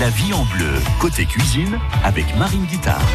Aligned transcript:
La 0.00 0.10
vie 0.10 0.32
en 0.32 0.44
bleu, 0.44 0.72
côté 0.98 1.24
cuisine, 1.24 1.78
avec 2.02 2.36
Marine 2.36 2.64
Guitard. 2.64 3.06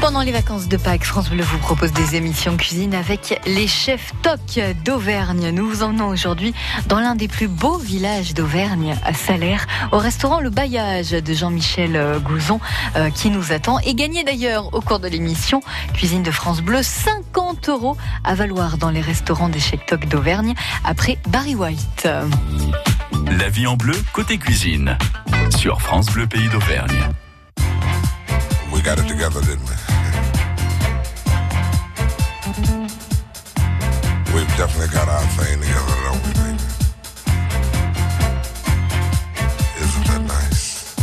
Pendant 0.00 0.22
les 0.22 0.30
vacances 0.30 0.68
de 0.68 0.76
Pâques, 0.76 1.04
France 1.04 1.28
Bleu 1.28 1.42
vous 1.42 1.58
propose 1.58 1.92
des 1.92 2.14
émissions 2.14 2.56
cuisine 2.56 2.94
avec 2.94 3.40
les 3.46 3.66
chefs 3.66 4.12
TOC 4.22 4.60
d'Auvergne. 4.84 5.50
Nous 5.50 5.68
vous 5.68 5.82
emmenons 5.82 6.08
aujourd'hui 6.08 6.54
dans 6.86 7.00
l'un 7.00 7.16
des 7.16 7.26
plus 7.26 7.48
beaux 7.48 7.78
villages 7.78 8.32
d'Auvergne, 8.32 8.96
à 9.04 9.12
Salaire, 9.12 9.66
au 9.90 9.98
restaurant 9.98 10.40
Le 10.40 10.50
Bailliage 10.50 11.10
de 11.10 11.34
Jean-Michel 11.34 12.20
Gouzon, 12.22 12.60
euh, 12.96 13.10
qui 13.10 13.30
nous 13.30 13.52
attend. 13.52 13.80
Et 13.80 13.94
gagné 13.94 14.22
d'ailleurs 14.22 14.72
au 14.72 14.80
cours 14.80 15.00
de 15.00 15.08
l'émission 15.08 15.60
Cuisine 15.94 16.22
de 16.22 16.30
France 16.30 16.62
Bleu 16.62 16.82
50 16.82 17.68
euros 17.68 17.96
à 18.22 18.34
valoir 18.34 18.78
dans 18.78 18.90
les 18.90 19.00
restaurants 19.00 19.48
des 19.48 19.60
chefs 19.60 19.84
TOC 19.86 20.06
d'Auvergne 20.06 20.54
après 20.84 21.18
Barry 21.28 21.56
White. 21.56 22.08
La 23.38 23.48
vie 23.48 23.66
en 23.66 23.76
bleu, 23.76 24.00
côté 24.12 24.38
cuisine, 24.38 24.96
sur 25.56 25.82
France 25.82 26.06
Bleu 26.06 26.26
Pays 26.26 26.48
d'Auvergne. 26.48 27.08
We 28.72 28.80
got 28.80 28.98
it 28.98 29.08
together, 29.08 29.40
didn't 29.40 29.68
we? 29.68 29.87
We've 34.38 34.56
definitely 34.56 34.94
got 34.94 35.08
our 35.08 35.26
thing 35.34 35.60
together, 35.60 35.96
don't 36.04 36.22
we, 36.22 36.30
baby? 36.38 36.62
Isn't 39.82 40.06
that 40.06 40.22
nice? 40.28 40.94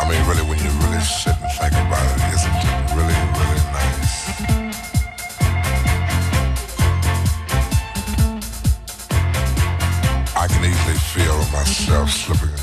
I 0.00 0.08
mean, 0.08 0.22
really, 0.26 0.44
when 0.48 0.58
you 0.58 0.70
really 0.80 1.04
sit 1.04 1.36
and 1.36 1.52
think 1.52 1.72
about 1.72 2.06
it, 2.16 2.20
isn't 2.32 2.64
it 2.64 2.76
really, 2.96 3.18
really 3.36 3.60
nice? 3.76 4.14
I 10.34 10.48
can 10.48 10.64
easily 10.64 10.96
feel 11.12 11.36
myself 11.52 12.08
slipping, 12.10 12.48
slipping 12.48 12.53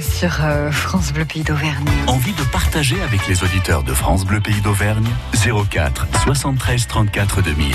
sur 0.00 0.44
euh, 0.44 0.70
France 0.70 1.12
Bleu 1.12 1.24
Pays 1.24 1.42
d'Auvergne. 1.42 1.84
Envie 2.06 2.32
de 2.32 2.42
partager 2.52 3.00
avec 3.02 3.26
les 3.28 3.42
auditeurs 3.42 3.82
de 3.82 3.92
France 3.92 4.24
Bleu 4.24 4.40
Pays 4.40 4.60
d'Auvergne? 4.60 5.06
04 5.34 6.06
73 6.24 6.86
34 6.86 7.42
2000. 7.42 7.74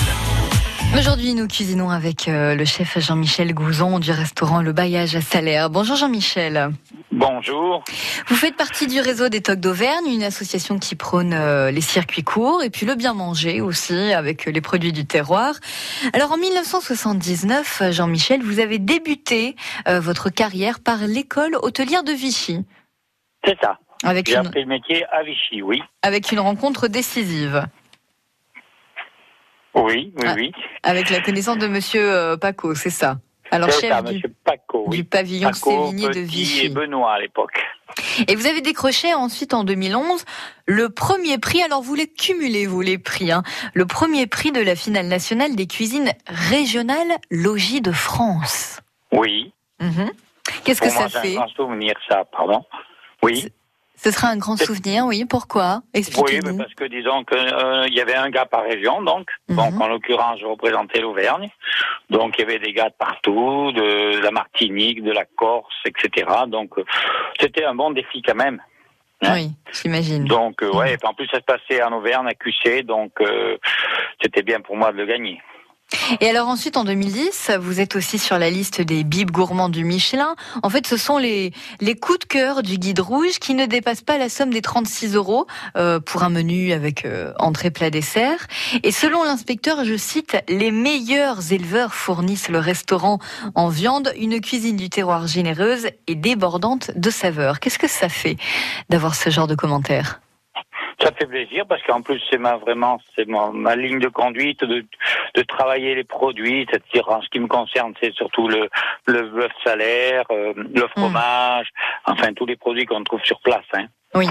Aujourd'hui, 0.98 1.34
nous 1.34 1.48
cuisinons 1.48 1.90
avec 1.90 2.28
euh, 2.28 2.56
le 2.56 2.66
chef 2.66 2.98
Jean-Michel 3.00 3.54
Gouzon 3.54 4.00
du 4.00 4.12
restaurant 4.12 4.62
Le 4.62 4.74
Bailliage 4.74 5.16
à 5.16 5.22
Salaire. 5.22 5.70
Bonjour 5.70 5.96
Jean-Michel. 5.96 6.72
Bonjour. 7.20 7.84
Vous 8.28 8.36
faites 8.38 8.56
partie 8.56 8.88
du 8.88 9.02
réseau 9.02 9.28
des 9.28 9.42
Tocs 9.42 9.60
d'Auvergne, 9.60 10.06
une 10.08 10.24
association 10.24 10.80
qui 10.80 10.96
prône 10.96 11.34
euh, 11.34 11.70
les 11.70 11.82
circuits 11.82 12.24
courts 12.24 12.64
et 12.64 12.70
puis 12.70 12.86
le 12.86 12.96
bien 12.96 13.14
manger 13.14 13.60
aussi 13.60 14.14
avec 14.14 14.48
euh, 14.48 14.52
les 14.52 14.62
produits 14.62 14.94
du 14.94 15.06
terroir. 15.06 15.56
Alors 16.14 16.32
en 16.32 16.38
1979, 16.38 17.82
euh, 17.82 17.92
Jean-Michel, 17.92 18.42
vous 18.42 18.62
avez 18.62 18.80
débuté 18.80 19.58
votre 19.86 20.30
carrière 20.30 20.80
par 20.80 21.00
l'école 21.08 21.58
hôtelière 21.62 22.04
de 22.04 22.14
Vichy 22.14 22.64
C'est 23.44 23.58
ça. 23.62 23.78
avec 24.04 24.28
J'ai 24.28 24.36
une, 24.36 24.48
appris 24.48 24.62
le 24.62 24.68
métier 24.68 25.06
à 25.12 25.22
Vichy, 25.24 25.62
oui. 25.62 25.84
avec 26.02 26.32
une 26.32 26.40
rencontre 26.40 26.88
décisive, 26.88 27.66
Oui, 29.76 30.14
oui, 30.16 30.24
Ah, 30.26 30.34
oui. 30.38 30.52
avec 30.84 31.10
la 31.10 31.20
connaissance 31.20 31.58
de 31.58 31.68
Monsieur 31.68 32.38
Paco, 32.40 32.76
c'est 32.76 32.90
ça 32.90 33.18
Alors 33.52 33.72
chef 33.72 33.90
ça, 33.90 34.02
du, 34.02 34.22
pavillon 35.04 35.50
Paco, 35.50 35.88
Sévigné 35.88 36.08
de 36.08 36.14
Petit 36.14 36.26
Vichy. 36.26 36.66
et 36.66 36.70
Benoît 36.70 37.14
à 37.14 37.20
l'époque. 37.20 37.66
Et 38.28 38.36
vous 38.36 38.46
avez 38.46 38.62
décroché 38.62 39.14
ensuite 39.14 39.54
en 39.54 39.64
2011 39.64 40.24
le 40.66 40.90
premier 40.90 41.38
prix. 41.38 41.62
Alors 41.62 41.82
vous 41.82 41.96
les 41.96 42.08
cumulez, 42.08 42.68
vous 42.68 42.82
les 42.82 42.98
prix. 42.98 43.32
Hein. 43.32 43.44
Le 43.74 43.86
premier 43.86 44.28
prix 44.28 44.52
de 44.52 44.62
la 44.62 44.76
finale 44.76 45.08
nationale 45.08 45.56
des 45.56 45.68
cuisines 45.68 46.12
régionales 46.28 47.18
Logis 47.32 47.82
de 47.82 47.92
France. 47.92 48.82
Oui. 49.12 49.52
Mhm. 49.80 50.12
Qu'est-ce 50.64 50.82
que 50.82 50.94
moi, 50.94 51.10
ça 51.10 51.22
fait? 51.22 51.38
un 51.38 51.48
souvenir, 51.48 51.94
ça, 52.08 52.26
pardon. 52.26 52.64
Oui. 53.24 53.52
Ce 54.02 54.12
sera 54.12 54.30
un 54.30 54.38
grand 54.38 54.56
souvenir, 54.56 55.06
oui. 55.06 55.26
Pourquoi? 55.26 55.82
Oui, 55.94 56.00
Expliquez-nous. 56.00 56.54
mais 56.54 56.64
parce 56.64 56.74
que 56.74 56.86
disons 56.86 57.26
que 57.26 57.36
euh, 57.36 57.86
il 57.88 57.94
y 57.94 58.00
avait 58.00 58.16
un 58.16 58.30
gars 58.30 58.46
par 58.46 58.64
région, 58.64 59.02
donc. 59.02 59.28
Mhm. 59.50 59.58
Donc 59.58 59.82
en 59.82 59.88
l'occurrence, 59.90 60.40
je 60.40 60.46
représentais 60.46 61.02
l'Auvergne. 61.02 61.50
Donc 62.10 62.36
il 62.38 62.42
y 62.42 62.44
avait 62.46 62.60
des 62.60 62.72
gars 62.72 62.90
de 62.90 62.96
partout, 62.98 63.72
de 63.74 64.20
la 64.22 64.32
Martinique, 64.32 65.04
de 65.04 65.12
la 65.12 65.26
Corse, 65.26 65.76
etc. 65.86 66.28
Donc 66.48 66.78
euh, 66.78 66.86
c'était 67.42 67.66
un 67.66 67.76
bon 67.76 67.92
défi 67.92 68.22
quand 68.22 68.36
même. 68.36 68.62
hein. 69.22 69.34
Oui, 69.34 69.52
j'imagine. 69.74 70.24
Donc 70.26 70.64
euh, 70.64 70.72
ouais, 70.72 70.94
et 70.94 70.98
puis 70.98 71.08
en 71.08 71.14
plus 71.14 71.28
ça 71.28 71.40
se 71.40 71.44
passait 71.44 71.84
en 71.84 71.92
Auvergne, 71.92 72.28
à 72.28 72.34
QC, 72.34 72.84
donc 72.84 73.12
euh, 73.20 73.58
c'était 74.22 74.44
bien 74.44 74.62
pour 74.62 74.78
moi 74.78 74.94
de 74.94 74.98
le 74.98 75.06
gagner. 75.06 75.42
Et 76.22 76.30
alors 76.30 76.48
ensuite, 76.48 76.78
en 76.78 76.84
2010, 76.84 77.52
vous 77.60 77.80
êtes 77.80 77.96
aussi 77.96 78.20
sur 78.20 78.38
la 78.38 78.50
liste 78.50 78.82
des 78.82 79.04
bibes 79.04 79.32
gourmands 79.32 79.70
du 79.70 79.84
Michelin. 79.84 80.36
En 80.62 80.70
fait, 80.70 80.86
ce 80.86 80.98
sont 80.98 81.18
les, 81.18 81.52
les 81.82 81.96
coups 81.96 82.20
de 82.20 82.26
cœur 82.26 82.62
du 82.62 82.78
guide 82.78 83.00
rouge 83.00 83.40
qui 83.40 83.54
ne 83.54 83.66
dépassent 83.66 84.02
pas 84.02 84.18
la 84.18 84.30
somme 84.30 84.52
des 84.52 84.62
36 84.62 85.16
euros 85.16 85.48
euh, 85.78 86.00
pour 86.00 86.24
un 86.24 86.30
menu 86.30 86.74
avec 86.74 87.06
euh, 87.06 87.34
entrée, 87.40 87.72
plat, 87.72 87.90
dessert. 87.90 88.48
Et 88.84 88.92
selon 88.92 89.24
l'inspecteur, 89.24 89.84
je 89.84 89.98
cite, 89.98 90.38
les 90.48 90.72
meilleurs 90.72 91.52
éleveurs 91.52 91.94
fournissent 91.94 92.50
le 92.50 92.60
restaurant 92.60 93.20
en 93.56 93.70
viande, 93.70 94.14
une 94.20 94.42
cuisine 94.42 94.76
du 94.76 94.90
terroir 94.90 95.28
généreuse 95.28 95.88
et 96.08 96.16
débordante 96.16 96.92
de 96.96 97.10
saveurs. 97.10 97.60
Qu'est-ce 97.60 97.80
que 97.80 97.88
ça 97.90 98.10
fait 98.10 98.38
d'avoir 98.90 99.16
ce 99.16 99.30
genre 99.30 99.48
de 99.48 99.56
commentaires? 99.56 100.22
Ça 101.02 101.12
fait 101.18 101.26
plaisir 101.26 101.66
parce 101.68 101.82
qu'en 101.84 102.02
plus 102.02 102.22
c'est 102.30 102.38
ma 102.38 102.58
vraiment 102.58 103.00
c'est 103.16 103.28
ma, 103.28 103.52
ma 103.52 103.76
ligne 103.76 104.00
de 104.00 104.10
conduite 104.10 104.64
de, 104.64 104.86
de 105.36 105.42
travailler 105.44 105.96
les 105.96 106.04
produits, 106.04 106.68
c'est-à-dire 106.70 107.10
en 107.10 107.22
ce 107.22 107.30
qui 107.30 107.40
me 107.40 107.48
concerne 107.48 107.94
c'est 108.02 108.14
surtout 108.14 108.48
le 108.48 108.70
le 109.06 109.30
bœuf 109.30 109.52
salaire, 109.64 110.26
euh, 110.32 110.54
le 110.56 110.88
fromage, 110.90 111.70
enfin 112.06 112.34
tous 112.34 112.46
les 112.46 112.58
produits 112.58 112.86
qu'on 112.86 113.04
trouve 113.04 113.24
sur 113.24 113.40
place. 113.40 113.66
Hein. 113.74 113.86
Oui. 114.16 114.28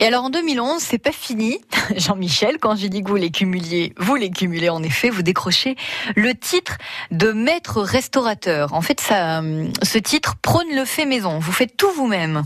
Et 0.00 0.06
alors 0.06 0.24
en 0.24 0.30
2011, 0.30 0.80
c'est 0.80 0.98
pas 0.98 1.12
fini, 1.12 1.60
Jean-Michel. 1.96 2.58
Quand 2.58 2.76
j'ai 2.76 2.88
dit 2.88 3.02
que 3.02 3.08
vous 3.08 3.16
les 3.16 3.30
cumuliez, 3.30 3.92
vous 3.96 4.16
les 4.16 4.30
cumulez 4.30 4.68
en 4.68 4.82
effet. 4.82 5.10
Vous 5.10 5.22
décrochez 5.22 5.76
le 6.16 6.34
titre 6.34 6.76
de 7.10 7.30
maître 7.30 7.80
restaurateur. 7.80 8.74
En 8.74 8.80
fait, 8.80 9.00
ça, 9.00 9.40
euh, 9.40 9.68
ce 9.82 9.98
titre 9.98 10.34
prône 10.42 10.74
le 10.74 10.84
fait 10.84 11.06
maison. 11.06 11.38
Vous 11.38 11.52
faites 11.52 11.76
tout 11.76 11.90
vous-même. 11.92 12.42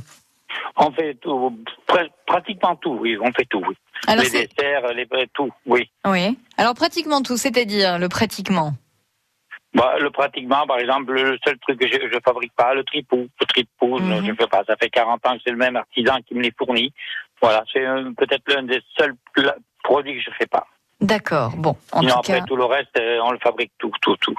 On 0.78 0.90
fait 0.92 1.14
tout, 1.14 1.56
pr- 1.88 2.10
pratiquement 2.26 2.76
tout, 2.76 2.98
oui, 3.00 3.16
on 3.20 3.32
fait 3.32 3.46
tout, 3.48 3.62
oui. 3.66 3.74
Alors 4.06 4.24
les 4.24 4.30
desserts, 4.30 4.92
les 4.94 5.06
tout, 5.32 5.50
oui. 5.64 5.90
oui. 6.06 6.38
Alors 6.58 6.74
pratiquement 6.74 7.22
tout, 7.22 7.36
c'est-à-dire 7.36 7.98
le 7.98 8.08
pratiquement. 8.08 8.72
Bah, 9.74 9.94
le 10.00 10.10
pratiquement, 10.10 10.66
par 10.66 10.78
exemple, 10.78 11.12
le 11.12 11.38
seul 11.44 11.58
truc 11.58 11.78
que 11.80 11.86
je, 11.86 11.94
je 12.12 12.18
fabrique 12.24 12.52
pas, 12.54 12.74
le 12.74 12.82
tripou. 12.84 13.28
Le 13.40 13.46
tripou, 13.46 13.98
Mhm. 13.98 14.24
je 14.26 14.32
fais 14.34 14.46
pas. 14.46 14.64
Ça 14.66 14.76
fait 14.76 14.88
40 14.90 15.26
ans 15.26 15.36
que 15.36 15.42
c'est 15.44 15.50
le 15.50 15.56
même 15.58 15.76
artisan 15.76 16.16
qui 16.26 16.34
me 16.34 16.42
les 16.42 16.52
fournit. 16.56 16.92
Voilà, 17.42 17.62
c'est 17.72 17.84
peut-être 18.16 18.50
l'un 18.52 18.62
des 18.62 18.80
seuls 18.98 19.14
produits 19.82 20.16
que 20.16 20.22
je 20.22 20.30
fais 20.38 20.46
pas. 20.46 20.66
D'accord. 21.00 21.52
Bon, 21.56 21.76
en 21.92 22.00
Sinon, 22.00 22.12
tout 22.14 22.18
après, 22.20 22.38
cas. 22.40 22.44
tout 22.46 22.56
le 22.56 22.64
reste, 22.64 22.98
euh, 22.98 23.18
on 23.22 23.32
le 23.32 23.38
fabrique 23.38 23.72
tout, 23.78 23.92
tout, 24.00 24.16
tout. 24.16 24.34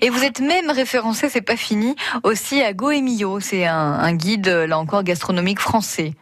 Et 0.00 0.10
vous 0.10 0.24
êtes 0.24 0.40
même 0.40 0.70
référencé, 0.70 1.28
c'est 1.28 1.42
pas 1.42 1.56
fini, 1.56 1.94
aussi 2.22 2.62
à 2.62 2.72
Goemio. 2.72 3.40
C'est 3.40 3.66
un, 3.66 3.74
un 3.76 4.14
guide 4.14 4.48
là 4.48 4.78
encore 4.78 5.02
gastronomique 5.02 5.60
français. 5.60 6.12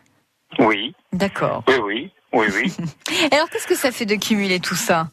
Oui, 0.58 0.94
D'accord. 1.12 1.62
oui, 1.68 2.10
oui, 2.32 2.46
oui, 2.52 2.72
alors 3.32 3.48
qu'est-ce 3.50 3.66
que 3.66 3.76
ça 3.76 3.92
fait 3.92 4.06
de 4.06 4.16
cumuler 4.16 4.60
tout 4.60 4.74
ça? 4.74 5.06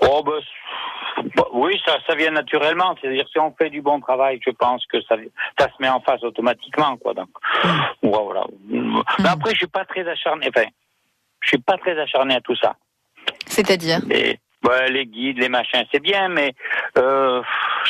Oh, 0.00 0.22
bah, 0.24 0.38
oui, 1.52 1.80
ça, 1.84 1.96
ça 2.06 2.14
vient 2.14 2.30
naturellement. 2.30 2.94
C'est-à-dire, 3.00 3.26
si 3.30 3.38
on 3.38 3.52
fait 3.56 3.70
du 3.70 3.80
bon 3.82 4.00
travail, 4.00 4.38
je 4.44 4.50
pense 4.50 4.84
que 4.86 5.00
ça, 5.02 5.16
ça 5.58 5.66
se 5.66 5.74
met 5.80 5.88
en 5.88 6.00
face 6.00 6.22
automatiquement, 6.22 6.96
quoi. 6.98 7.14
Donc, 7.14 7.28
ouais, 8.02 8.10
voilà. 8.22 8.44
Mais 8.68 9.28
après, 9.28 9.52
je 9.52 9.56
suis 9.56 9.66
pas 9.66 9.84
très 9.84 10.06
acharné. 10.06 10.48
Enfin, 10.48 10.66
je 11.40 11.48
suis 11.48 11.58
pas 11.58 11.78
très 11.78 11.98
acharné 11.98 12.36
à 12.36 12.40
tout 12.40 12.56
ça. 12.56 12.76
C'est-à-dire? 13.46 14.00
Ouais, 14.64 14.90
les 14.90 15.06
guides, 15.06 15.38
les 15.38 15.48
machins, 15.48 15.84
c'est 15.92 16.00
bien, 16.02 16.28
mais 16.28 16.54
euh, 16.98 17.42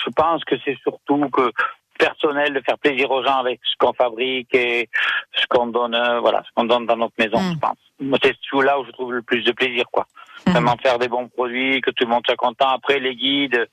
je 0.04 0.10
pense 0.10 0.44
que 0.44 0.54
c'est 0.64 0.76
surtout 0.82 1.28
que 1.30 1.50
personnel 1.98 2.52
de 2.52 2.60
faire 2.60 2.78
plaisir 2.78 3.10
aux 3.10 3.24
gens 3.24 3.38
avec 3.38 3.60
ce 3.64 3.74
qu'on 3.78 3.92
fabrique 3.94 4.54
et 4.54 4.88
ce 5.34 5.46
qu'on 5.48 5.68
donne, 5.68 5.94
euh, 5.94 6.20
voilà, 6.20 6.42
ce 6.46 6.50
qu'on 6.54 6.64
donne 6.64 6.86
dans 6.86 6.96
notre 6.96 7.14
maison, 7.18 7.38
Mm. 7.40 7.52
je 7.54 7.58
pense. 7.58 8.20
C'est 8.22 8.36
tout 8.50 8.60
là 8.60 8.78
où 8.78 8.84
je 8.84 8.90
trouve 8.90 9.12
le 9.14 9.22
plus 9.22 9.42
de 9.42 9.52
plaisir, 9.52 9.84
quoi. 9.90 10.06
Mhm. 10.46 10.52
Vraiment 10.52 10.76
faire 10.82 10.98
des 10.98 11.08
bons 11.08 11.28
produits, 11.28 11.80
que 11.80 11.90
tout 11.90 12.04
le 12.04 12.10
monde 12.10 12.22
soit 12.26 12.36
content. 12.36 12.68
Après, 12.68 12.98
les 13.00 13.16
guides, 13.16 13.66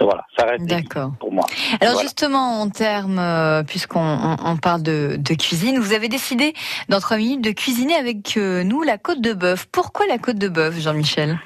voilà, 0.00 0.26
ça 0.36 0.46
reste 0.46 0.66
D'accord. 0.66 1.12
pour 1.20 1.32
moi. 1.32 1.44
Alors 1.80 1.92
Voilà. 1.94 2.02
justement, 2.02 2.60
en 2.60 2.68
termes, 2.70 3.18
euh, 3.20 3.62
puisqu'on 3.62 4.00
on, 4.00 4.36
on 4.44 4.56
parle 4.56 4.82
de, 4.82 5.14
de 5.16 5.34
cuisine, 5.34 5.78
vous 5.78 5.92
avez 5.92 6.08
décidé 6.08 6.54
dans 6.88 6.98
trois 7.00 7.16
minutes 7.16 7.42
de 7.44 7.52
cuisiner 7.52 7.94
avec 7.94 8.36
euh, 8.36 8.64
nous 8.64 8.82
la 8.82 8.98
côte 8.98 9.20
de 9.20 9.32
bœuf. 9.32 9.66
Pourquoi 9.72 10.06
la 10.06 10.18
côte 10.18 10.38
de 10.38 10.48
bœuf, 10.48 10.78
Jean-Michel? 10.80 11.38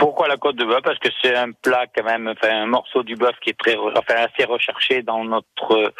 Pourquoi 0.00 0.28
la 0.28 0.38
côte 0.38 0.56
de 0.56 0.64
bœuf? 0.64 0.80
Parce 0.82 0.98
que 0.98 1.10
c'est 1.20 1.36
un 1.36 1.52
plat 1.52 1.84
quand 1.94 2.04
même, 2.04 2.26
enfin 2.26 2.62
un 2.62 2.66
morceau 2.66 3.02
du 3.02 3.16
bœuf 3.16 3.36
qui 3.42 3.50
est 3.50 3.58
très, 3.58 3.76
enfin 3.76 4.14
assez 4.16 4.44
recherché 4.44 5.02
dans 5.02 5.22
notre, 5.24 5.92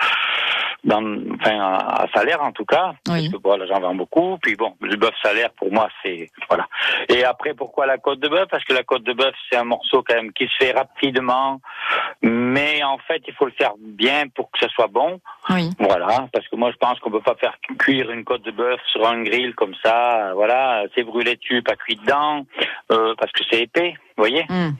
dans, 0.84 1.04
enfin 1.34 1.60
à 1.60 2.06
salaire 2.14 2.42
en 2.42 2.52
tout 2.52 2.64
cas. 2.64 2.94
Oui. 3.08 3.28
Parce 3.28 3.28
que 3.28 3.36
voilà, 3.44 3.66
j'en 3.66 3.80
vends 3.80 3.94
beaucoup. 3.94 4.38
Puis 4.40 4.56
bon, 4.56 4.74
le 4.80 4.96
bœuf 4.96 5.14
salaire 5.22 5.50
pour 5.50 5.70
moi 5.70 5.90
c'est 6.02 6.30
voilà. 6.48 6.66
Et 7.10 7.24
après 7.24 7.52
pourquoi 7.52 7.84
la 7.84 7.98
côte 7.98 8.20
de 8.20 8.28
bœuf? 8.28 8.48
Parce 8.50 8.64
que 8.64 8.72
la 8.72 8.84
côte 8.84 9.02
de 9.02 9.12
bœuf 9.12 9.34
c'est 9.50 9.58
un 9.58 9.64
morceau 9.64 10.02
quand 10.02 10.14
même 10.14 10.32
qui 10.32 10.46
se 10.46 10.56
fait 10.58 10.72
rapidement, 10.72 11.60
mais 12.22 12.49
en 12.82 12.98
fait 12.98 13.22
il 13.28 13.34
faut 13.34 13.44
le 13.46 13.52
faire 13.52 13.72
bien 13.78 14.28
pour 14.34 14.50
que 14.50 14.58
ça 14.58 14.68
soit 14.68 14.86
bon. 14.88 15.20
Oui. 15.50 15.70
Voilà, 15.78 16.28
parce 16.32 16.46
que 16.48 16.56
moi 16.56 16.70
je 16.72 16.76
pense 16.76 16.98
qu'on 17.00 17.10
peut 17.10 17.20
pas 17.20 17.34
faire 17.36 17.56
cuire 17.78 18.10
une 18.10 18.24
côte 18.24 18.42
de 18.42 18.50
bœuf 18.50 18.80
sur 18.92 19.06
un 19.06 19.22
grill 19.22 19.54
comme 19.54 19.74
ça. 19.82 20.32
Voilà, 20.34 20.84
c'est 20.94 21.02
brûlé 21.04 21.36
dessus, 21.36 21.62
pas 21.62 21.76
cuit 21.76 21.96
dedans, 21.96 22.46
euh, 22.92 23.14
parce 23.18 23.32
que 23.32 23.42
c'est 23.50 23.62
épais, 23.62 23.94
vous 24.16 24.22
voyez. 24.22 24.44
Hmm. 24.48 24.72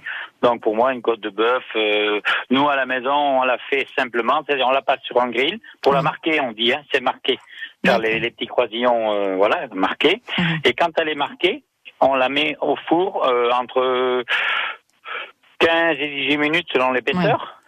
Donc 0.42 0.62
pour 0.62 0.74
moi 0.74 0.92
une 0.92 1.02
côte 1.02 1.20
de 1.20 1.30
bœuf, 1.30 1.64
euh, 1.76 2.20
nous 2.50 2.68
à 2.68 2.76
la 2.76 2.86
maison 2.86 3.12
on 3.40 3.42
la 3.42 3.58
fait 3.68 3.86
simplement, 3.98 4.42
c'est-à-dire 4.46 4.66
on 4.66 4.72
la 4.72 4.82
passe 4.82 5.02
sur 5.04 5.20
un 5.20 5.28
grill 5.30 5.58
pour 5.82 5.92
la 5.92 5.98
Mhm. 6.00 6.04
marquer, 6.04 6.40
on 6.40 6.52
dit, 6.52 6.72
hein, 6.72 6.82
c'est 6.92 7.02
marqué, 7.02 7.34
faire 7.84 7.98
D'accord. 7.98 8.00
les, 8.02 8.20
les 8.20 8.30
petits 8.30 8.46
croisillons, 8.46 9.12
euh, 9.12 9.36
voilà, 9.36 9.66
marqués. 9.72 10.22
Mhm. 10.38 10.60
Et 10.64 10.72
quand 10.72 10.90
elle 10.98 11.08
est 11.10 11.14
marquée, 11.14 11.62
on 12.00 12.14
la 12.14 12.28
met 12.30 12.56
au 12.62 12.76
four 12.88 13.26
euh, 13.26 13.50
entre 13.50 14.24
15 15.58 15.96
et 15.98 16.08
18 16.08 16.38
minutes 16.38 16.68
selon 16.72 16.92
l'épaisseur. 16.92 17.59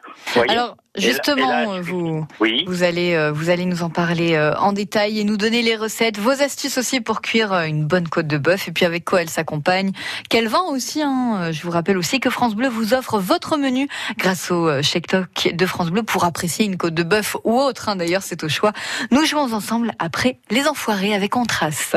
Alors 0.48 0.68
là- 0.68 0.74
justement, 0.96 1.48
là, 1.48 1.80
vous 1.80 2.26
Oui. 2.40 2.64
vous 2.66 2.82
allez 2.82 3.14
euh, 3.14 3.32
vous 3.32 3.50
allez 3.50 3.64
nous 3.64 3.82
en 3.82 3.90
parler 3.90 4.34
euh, 4.34 4.54
en 4.56 4.72
détail 4.72 5.18
et 5.20 5.24
nous 5.24 5.36
donner 5.36 5.62
les 5.62 5.76
recettes, 5.76 6.18
vos 6.18 6.30
astuces 6.42 6.78
aussi 6.78 7.00
pour 7.00 7.20
cuire 7.20 7.52
euh, 7.52 7.64
une 7.64 7.84
bonne 7.86 8.08
côte 8.08 8.26
de 8.26 8.38
bœuf 8.38 8.68
et 8.68 8.72
puis 8.72 8.84
avec 8.84 9.04
quoi 9.04 9.22
elle 9.22 9.30
s'accompagne? 9.30 9.92
Quel 10.28 10.48
vin 10.48 10.62
aussi. 10.70 11.02
Hein. 11.02 11.36
Euh, 11.40 11.52
Je 11.52 11.62
vous 11.62 11.70
rappelle 11.70 11.96
aussi 11.98 12.20
que 12.20 12.30
France 12.30 12.54
Bleu 12.54 12.68
vous 12.68 12.94
offre 12.94 13.18
votre 13.18 13.56
menu 13.56 13.88
grâce 14.18 14.50
au 14.50 14.68
euh, 14.68 14.82
Chèque 14.82 15.06
Toc 15.08 15.50
de 15.52 15.66
France 15.66 15.90
Bleu 15.90 16.02
pour 16.02 16.24
apprécier 16.24 16.64
une 16.64 16.76
côte 16.76 16.94
de 16.94 17.02
bœuf 17.02 17.36
ou 17.44 17.58
autre. 17.58 17.88
hein. 17.88 17.96
D'ailleurs, 17.96 18.22
c'est 18.22 18.42
au 18.44 18.48
choix. 18.48 18.72
Nous 19.10 19.24
jouons 19.24 19.52
ensemble 19.52 19.92
après 19.98 20.38
les 20.50 20.66
Enfoirés 20.66 21.14
avec 21.14 21.36
Antras. 21.36 21.94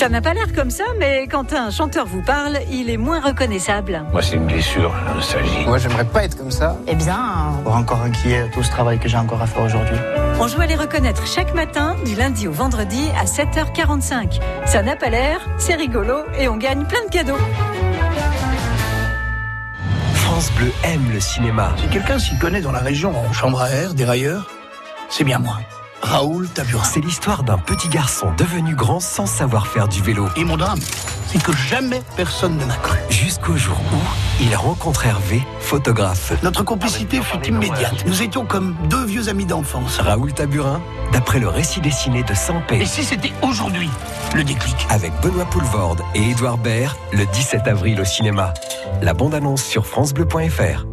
Ça 0.00 0.08
n'a 0.08 0.22
pas 0.22 0.32
l'air 0.32 0.50
comme 0.54 0.70
ça, 0.70 0.84
mais 0.98 1.28
quand 1.30 1.52
un 1.52 1.70
chanteur 1.70 2.06
vous 2.06 2.22
parle, 2.22 2.60
il 2.70 2.88
est 2.88 2.96
moins 2.96 3.20
reconnaissable. 3.20 4.02
Moi, 4.12 4.22
c'est 4.22 4.36
une 4.36 4.46
blessure, 4.46 4.94
la 5.04 5.12
nostalgie. 5.12 5.66
Moi, 5.66 5.76
j'aimerais 5.76 6.06
pas 6.06 6.24
être 6.24 6.38
comme 6.38 6.50
ça. 6.50 6.78
Eh 6.86 6.94
bien, 6.94 7.52
pour 7.62 7.76
encore 7.76 8.00
inquiet 8.00 8.48
tout 8.54 8.62
ce 8.62 8.70
travail 8.70 8.98
que 8.98 9.10
j'ai 9.10 9.18
encore 9.18 9.42
à 9.42 9.46
faire 9.46 9.62
aujourd'hui. 9.62 9.98
On 10.40 10.48
joue 10.48 10.62
à 10.62 10.64
les 10.64 10.74
reconnaître 10.74 11.26
chaque 11.26 11.54
matin, 11.54 11.96
du 12.06 12.14
lundi 12.14 12.48
au 12.48 12.50
vendredi 12.50 13.10
à 13.20 13.26
7h45. 13.26 14.40
Ça 14.64 14.82
n'a 14.82 14.96
pas 14.96 15.10
l'air, 15.10 15.38
c'est 15.58 15.74
rigolo 15.74 16.20
et 16.38 16.48
on 16.48 16.56
gagne 16.56 16.86
plein 16.86 17.04
de 17.04 17.10
cadeaux. 17.10 17.36
France 20.14 20.50
Bleu. 20.52 20.68
Bleu 20.68 20.72
aime 20.84 21.12
le 21.12 21.20
cinéma. 21.20 21.74
Si 21.76 21.88
quelqu'un 21.88 22.18
s'y 22.18 22.38
connaît 22.38 22.62
dans 22.62 22.72
la 22.72 22.80
région 22.80 23.12
en 23.14 23.34
chambre 23.34 23.60
à 23.60 23.68
air, 23.68 23.92
dérailleur, 23.92 24.50
c'est 25.10 25.24
bien 25.24 25.38
moi. 25.40 25.58
Raoul 26.02 26.48
Taburin. 26.48 26.84
C'est 26.84 27.00
l'histoire 27.00 27.42
d'un 27.42 27.58
petit 27.58 27.88
garçon 27.88 28.32
devenu 28.36 28.74
grand 28.74 29.00
sans 29.00 29.26
savoir 29.26 29.66
faire 29.66 29.88
du 29.88 30.02
vélo. 30.02 30.26
Et 30.36 30.44
mon 30.44 30.56
drame, 30.56 30.80
c'est 31.26 31.42
que 31.42 31.52
jamais 31.52 32.02
personne 32.16 32.56
ne 32.56 32.64
m'a 32.64 32.76
cru. 32.76 32.98
Jusqu'au 33.10 33.56
jour 33.56 33.76
où 33.92 34.42
il 34.42 34.54
rencontre 34.56 35.06
Hervé, 35.06 35.42
photographe. 35.60 36.32
Notre 36.42 36.62
complicité 36.64 37.20
fut 37.22 37.46
immédiate. 37.46 38.04
Nous 38.06 38.22
étions 38.22 38.44
comme 38.44 38.74
deux 38.88 39.04
vieux 39.04 39.28
amis 39.28 39.44
d'enfance. 39.46 39.98
Raoul 39.98 40.32
Taburin, 40.32 40.80
d'après 41.12 41.38
le 41.38 41.48
récit 41.48 41.80
dessiné 41.80 42.22
de 42.22 42.34
Saint-Pé. 42.34 42.80
Et 42.80 42.86
si 42.86 43.04
c'était 43.04 43.32
aujourd'hui 43.42 43.90
le 44.34 44.42
déclic? 44.44 44.86
Avec 44.88 45.12
Benoît 45.22 45.44
Poulvorde 45.44 46.02
et 46.14 46.30
Édouard 46.30 46.58
Baird, 46.58 46.96
le 47.12 47.26
17 47.26 47.66
avril 47.66 48.00
au 48.00 48.04
cinéma. 48.04 48.54
La 49.02 49.14
bande-annonce 49.14 49.62
sur 49.62 49.86
FranceBleu.fr. 49.86 50.89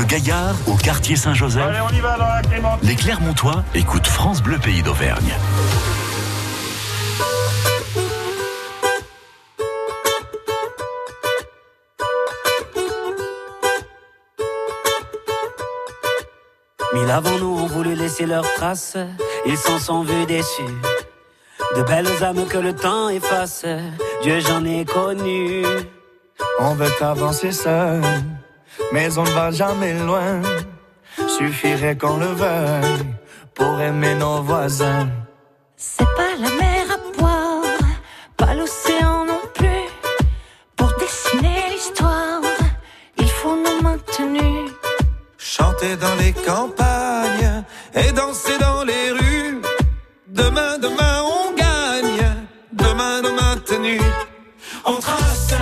De 0.00 0.04
Gaillard 0.06 0.54
au 0.66 0.76
quartier 0.76 1.14
Saint-Joseph, 1.14 1.76
on 1.86 1.94
y 1.94 2.00
va 2.00 2.16
dans 2.16 2.24
la 2.24 2.40
Clément. 2.40 2.78
les 2.82 2.96
Clermontois 2.96 3.62
écoutent 3.74 4.06
France 4.06 4.42
Bleu 4.42 4.56
Pays 4.56 4.82
d'Auvergne. 4.82 5.34
Mille 16.94 17.10
avant 17.10 17.38
nous 17.38 17.58
ont 17.58 17.66
voulu 17.66 17.94
laisser 17.94 18.24
leurs 18.24 18.50
traces, 18.54 18.96
ils 19.44 19.58
s'en 19.58 19.78
sont 19.78 20.02
vus 20.02 20.24
déçus. 20.24 20.62
De 21.76 21.82
belles 21.82 22.24
âmes 22.24 22.46
que 22.46 22.56
le 22.56 22.74
temps 22.74 23.10
efface, 23.10 23.66
Dieu 24.22 24.40
j'en 24.40 24.64
ai 24.64 24.86
connu. 24.86 25.62
On 26.58 26.74
veut 26.74 26.88
avancer 27.02 27.52
seul, 27.52 28.00
mais 28.92 29.18
on 29.18 29.24
ne 29.24 29.30
va 29.30 29.50
jamais 29.50 29.94
loin. 29.94 30.40
Suffirait 31.38 31.96
qu'on 31.96 32.16
le 32.16 32.26
veuille 32.26 33.06
pour 33.54 33.80
aimer 33.80 34.14
nos 34.14 34.42
voisins. 34.42 35.08
C'est 35.76 36.04
pas 36.16 36.34
la 36.38 36.50
mer 36.62 36.84
à 36.96 37.18
boire, 37.18 37.62
pas 38.36 38.54
l'océan 38.54 39.24
non 39.26 39.40
plus. 39.54 39.86
Pour 40.76 40.92
dessiner 40.98 41.70
l'histoire, 41.70 42.42
il 43.18 43.28
faut 43.28 43.56
nos 43.56 43.82
maintenus. 43.82 44.70
Chanter 45.38 45.96
dans 45.96 46.14
les 46.16 46.32
campagnes 46.32 47.64
et 47.94 48.12
danser 48.12 48.58
dans 48.58 48.84
les 48.84 49.10
rues. 49.12 49.60
Demain, 50.28 50.78
demain, 50.78 51.22
on 51.22 51.52
gagne. 51.54 52.24
Demain, 52.72 53.22
demain, 53.22 53.56
tenu. 53.66 54.00
On. 54.84 54.94
Trace, 54.94 55.54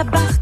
sa 0.00 0.39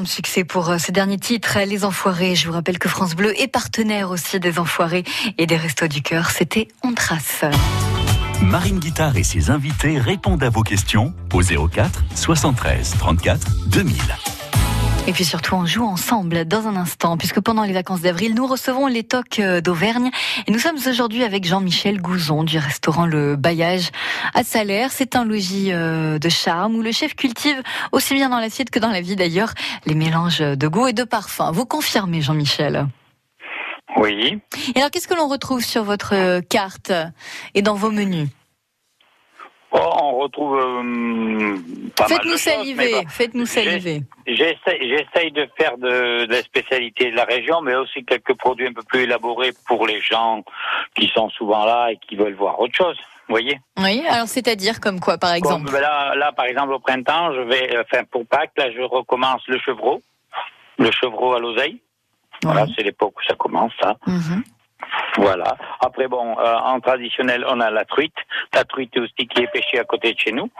Énorme 0.00 0.06
succès 0.06 0.44
pour 0.44 0.70
euh, 0.70 0.78
ce 0.78 0.92
dernier 0.92 1.18
titre, 1.18 1.58
Les 1.66 1.84
Enfoirés. 1.84 2.34
Je 2.34 2.46
vous 2.46 2.54
rappelle 2.54 2.78
que 2.78 2.88
France 2.88 3.14
Bleu 3.14 3.38
est 3.38 3.48
partenaire 3.48 4.08
aussi 4.08 4.40
des 4.40 4.58
Enfoirés 4.58 5.04
et 5.36 5.44
des 5.44 5.58
Restos 5.58 5.88
du 5.88 6.00
Cœur. 6.00 6.30
C'était 6.30 6.68
On 6.82 6.94
Trace. 6.94 7.44
Marine 8.40 8.78
Guitare 8.78 9.18
et 9.18 9.24
ses 9.24 9.50
invités 9.50 9.98
répondent 9.98 10.42
à 10.42 10.48
vos 10.48 10.62
questions 10.62 11.12
au 11.34 11.42
04 11.42 12.02
73 12.14 12.94
34 12.98 13.46
2000. 13.66 13.94
Et 15.06 15.12
puis 15.12 15.24
surtout, 15.24 15.54
on 15.54 15.66
joue 15.66 15.84
ensemble 15.84 16.44
dans 16.44 16.68
un 16.68 16.76
instant, 16.76 17.16
puisque 17.16 17.40
pendant 17.40 17.64
les 17.64 17.72
vacances 17.72 18.02
d'avril, 18.02 18.34
nous 18.34 18.46
recevons 18.46 18.86
les 18.86 19.02
tocs 19.02 19.40
euh, 19.40 19.60
d'Auvergne. 19.60 20.10
Et 20.46 20.52
nous 20.52 20.58
sommes 20.58 20.76
aujourd'hui 20.86 21.24
avec 21.24 21.44
Jean-Michel 21.44 22.00
Gouzon 22.00 22.44
du 22.44 22.58
restaurant 22.58 23.06
Le 23.06 23.34
Bailliage 23.34 23.90
à 24.34 24.44
Salaire. 24.44 24.92
C'est 24.92 25.16
un 25.16 25.24
logis 25.24 25.72
euh, 25.72 26.18
de 26.18 26.28
charme 26.28 26.76
où 26.76 26.82
le 26.82 26.92
chef 26.92 27.16
cultive, 27.16 27.60
aussi 27.90 28.14
bien 28.14 28.28
dans 28.28 28.38
l'assiette 28.38 28.70
que 28.70 28.78
dans 28.78 28.90
la 28.90 29.00
vie 29.00 29.16
d'ailleurs, 29.16 29.52
les 29.84 29.94
mélanges 29.94 30.40
de 30.40 30.68
goût 30.68 30.86
et 30.86 30.92
de 30.92 31.04
parfum. 31.04 31.50
Vous 31.50 31.66
confirmez, 31.66 32.20
Jean-Michel? 32.20 32.86
Oui. 33.96 34.38
Et 34.74 34.78
alors, 34.78 34.90
qu'est-ce 34.90 35.08
que 35.08 35.14
l'on 35.14 35.28
retrouve 35.28 35.64
sur 35.64 35.82
votre 35.82 36.14
euh, 36.14 36.40
carte 36.40 36.92
et 37.54 37.62
dans 37.62 37.74
vos 37.74 37.90
menus? 37.90 38.28
Oh, 39.72 39.78
on 40.02 40.18
retrouve 40.18 40.58
euh, 40.58 41.56
pas 41.96 42.08
mal 42.08 42.18
de 42.18 42.22
Faites-nous 42.24 42.36
saliver, 42.36 43.04
faites-nous 43.08 43.46
saliver. 43.46 44.02
J'essaye 44.26 45.30
de 45.30 45.48
faire 45.56 45.78
de, 45.78 46.26
de 46.26 46.32
la 46.32 46.42
spécialité 46.42 47.10
de 47.12 47.16
la 47.16 47.24
région, 47.24 47.60
mais 47.60 47.76
aussi 47.76 48.04
quelques 48.04 48.34
produits 48.34 48.66
un 48.66 48.72
peu 48.72 48.82
plus 48.82 49.02
élaborés 49.02 49.52
pour 49.66 49.86
les 49.86 50.00
gens 50.00 50.42
qui 50.94 51.06
sont 51.08 51.28
souvent 51.30 51.64
là 51.64 51.92
et 51.92 51.98
qui 51.98 52.16
veulent 52.16 52.34
voir 52.34 52.58
autre 52.58 52.74
chose. 52.76 52.96
Vous 53.28 53.34
voyez 53.34 53.60
Oui, 53.78 54.02
alors 54.08 54.26
c'est-à-dire 54.26 54.80
comme 54.80 54.98
quoi, 54.98 55.16
par 55.16 55.34
exemple 55.34 55.66
Comme 55.66 55.80
là, 55.80 56.16
là, 56.16 56.32
par 56.32 56.46
exemple, 56.46 56.72
au 56.72 56.80
printemps, 56.80 57.32
je 57.32 57.40
vais, 57.42 57.76
euh, 57.76 57.84
enfin, 57.84 58.02
pour 58.10 58.26
Pâques, 58.26 58.50
là, 58.56 58.72
je 58.72 58.82
recommence 58.82 59.42
le 59.46 59.56
chevreau, 59.60 60.02
le 60.78 60.90
chevreau 60.90 61.34
à 61.34 61.38
l'oseille. 61.38 61.80
Voilà, 62.42 62.66
c'est 62.74 62.82
l'époque 62.82 63.14
où 63.16 63.22
ça 63.28 63.36
commence, 63.36 63.72
ça. 63.80 63.96
Mhm. 64.06 64.42
Voilà. 65.16 65.56
Après, 65.80 66.08
bon, 66.08 66.38
euh, 66.38 66.56
en 66.56 66.80
traditionnel, 66.80 67.44
on 67.48 67.60
a 67.60 67.70
la 67.70 67.84
truite. 67.84 68.16
La 68.54 68.64
truite 68.64 68.96
aussi 68.96 69.26
qui 69.28 69.42
est 69.42 69.52
pêchée 69.52 69.78
à 69.78 69.84
côté 69.84 70.12
de 70.12 70.18
chez 70.18 70.32
nous. 70.32 70.50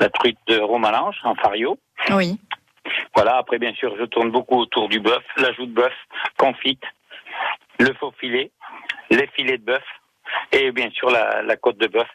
La 0.00 0.08
truite 0.08 0.38
de 0.46 0.58
Romalange, 0.58 1.18
en 1.24 1.34
fario. 1.34 1.78
Oui. 2.10 2.38
Voilà, 3.14 3.36
après 3.36 3.58
bien 3.58 3.72
sûr, 3.74 3.94
je 3.98 4.04
tourne 4.04 4.30
beaucoup 4.30 4.58
autour 4.58 4.88
du 4.88 5.00
bœuf, 5.00 5.22
l'ajout 5.36 5.66
de 5.66 5.72
bœuf, 5.72 5.94
confite, 6.36 6.82
le 7.78 7.92
faux 7.94 8.12
filet, 8.18 8.50
les 9.10 9.26
filets 9.28 9.58
de 9.58 9.64
bœuf 9.64 9.84
et 10.52 10.72
bien 10.72 10.90
sûr 10.90 11.10
la, 11.10 11.42
la 11.42 11.56
côte 11.56 11.78
de 11.78 11.86
bœuf. 11.86 12.08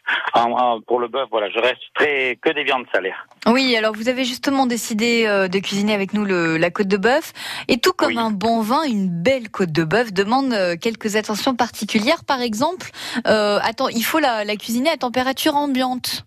Pour 0.86 1.00
le 1.00 1.08
bœuf, 1.08 1.28
voilà, 1.30 1.50
je 1.50 1.58
reste 1.58 1.82
très 1.94 2.38
que 2.40 2.50
des 2.50 2.64
viandes 2.64 2.86
salaires. 2.92 3.26
Oui, 3.46 3.76
alors 3.76 3.94
vous 3.94 4.08
avez 4.08 4.24
justement 4.24 4.66
décidé 4.66 5.24
euh, 5.26 5.48
de 5.48 5.58
cuisiner 5.58 5.94
avec 5.94 6.12
nous 6.12 6.24
le, 6.24 6.56
la 6.56 6.70
côte 6.70 6.88
de 6.88 6.96
bœuf. 6.96 7.32
Et 7.68 7.78
tout 7.78 7.92
comme 7.92 8.18
un 8.18 8.30
bon 8.30 8.60
vin, 8.60 8.82
une 8.84 9.08
belle 9.08 9.50
côte 9.50 9.72
de 9.72 9.84
bœuf 9.84 10.12
demande 10.12 10.52
euh, 10.52 10.76
quelques 10.76 11.16
attentions 11.16 11.54
particulières. 11.56 12.24
Par 12.24 12.40
exemple, 12.40 12.90
euh, 13.26 13.58
attends, 13.62 13.88
il 13.88 14.02
faut 14.04 14.18
la, 14.18 14.44
la 14.44 14.56
cuisiner 14.56 14.90
à 14.90 14.96
température 14.96 15.56
ambiante 15.56 16.24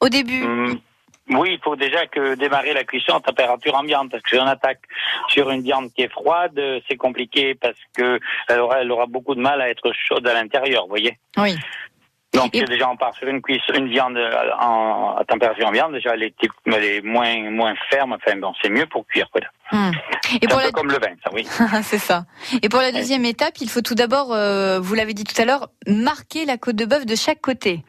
au 0.00 0.08
début. 0.08 0.44
Hum, 0.44 0.78
Oui, 1.30 1.54
il 1.54 1.58
faut 1.64 1.74
déjà 1.76 2.06
que 2.06 2.34
démarrer 2.34 2.74
la 2.74 2.84
cuisson 2.84 3.16
à 3.16 3.20
température 3.20 3.74
ambiante 3.74 4.10
parce 4.10 4.22
que 4.22 4.36
si 4.36 4.42
on 4.42 4.46
attaque 4.46 4.80
sur 5.28 5.50
une 5.50 5.62
viande 5.62 5.90
qui 5.94 6.02
est 6.02 6.12
froide, 6.12 6.58
euh, 6.58 6.80
c'est 6.86 6.96
compliqué 6.96 7.54
parce 7.54 7.78
que 7.96 8.20
elle 8.48 8.60
aura, 8.60 8.82
elle 8.82 8.92
aura 8.92 9.06
beaucoup 9.06 9.34
de 9.34 9.40
mal 9.40 9.60
à 9.62 9.70
être 9.70 9.90
chaude 9.94 10.26
à 10.28 10.34
l'intérieur, 10.34 10.82
vous 10.84 10.90
voyez. 10.90 11.18
Oui. 11.38 11.56
Donc 12.34 12.52
déjà 12.52 12.90
on 12.90 12.96
part 12.96 13.14
sur 13.14 13.28
une 13.28 13.40
cuisson, 13.40 13.72
une 13.74 13.88
viande 13.88 14.16
euh, 14.16 14.50
en, 14.60 15.14
à 15.16 15.24
température 15.24 15.66
ambiante, 15.68 15.92
déjà 15.92 16.14
elle 16.14 16.24
est, 16.24 16.36
type- 16.36 16.50
elle 16.66 16.84
est 16.84 17.00
moins 17.00 17.48
moins 17.50 17.74
ferme, 17.88 18.12
enfin 18.12 18.36
bon, 18.36 18.52
c'est 18.60 18.68
mieux 18.70 18.86
pour 18.86 19.06
cuire 19.06 19.30
quoi. 19.30 19.40
Hmm. 19.70 19.92
Et 20.42 20.46
pour 20.48 20.58
un 20.58 20.64
peu 20.64 20.72
comme 20.72 20.90
le 20.90 20.98
vin, 20.98 21.14
ça 21.24 21.30
oui. 21.32 21.44
c'est 21.82 21.98
ça. 21.98 22.24
Et 22.62 22.68
pour 22.68 22.80
la 22.80 22.90
deuxième 22.92 23.24
étape, 23.24 23.54
il 23.60 23.70
faut 23.70 23.82
tout 23.82 23.94
d'abord, 23.94 24.32
euh, 24.34 24.80
vous 24.80 24.94
l'avez 24.94 25.14
dit 25.14 25.24
tout 25.24 25.40
à 25.40 25.44
l'heure, 25.44 25.68
marquer 25.86 26.44
la 26.44 26.58
côte 26.58 26.76
de 26.76 26.84
bœuf 26.84 27.06
de 27.06 27.14
chaque 27.14 27.40
côté. 27.40 27.84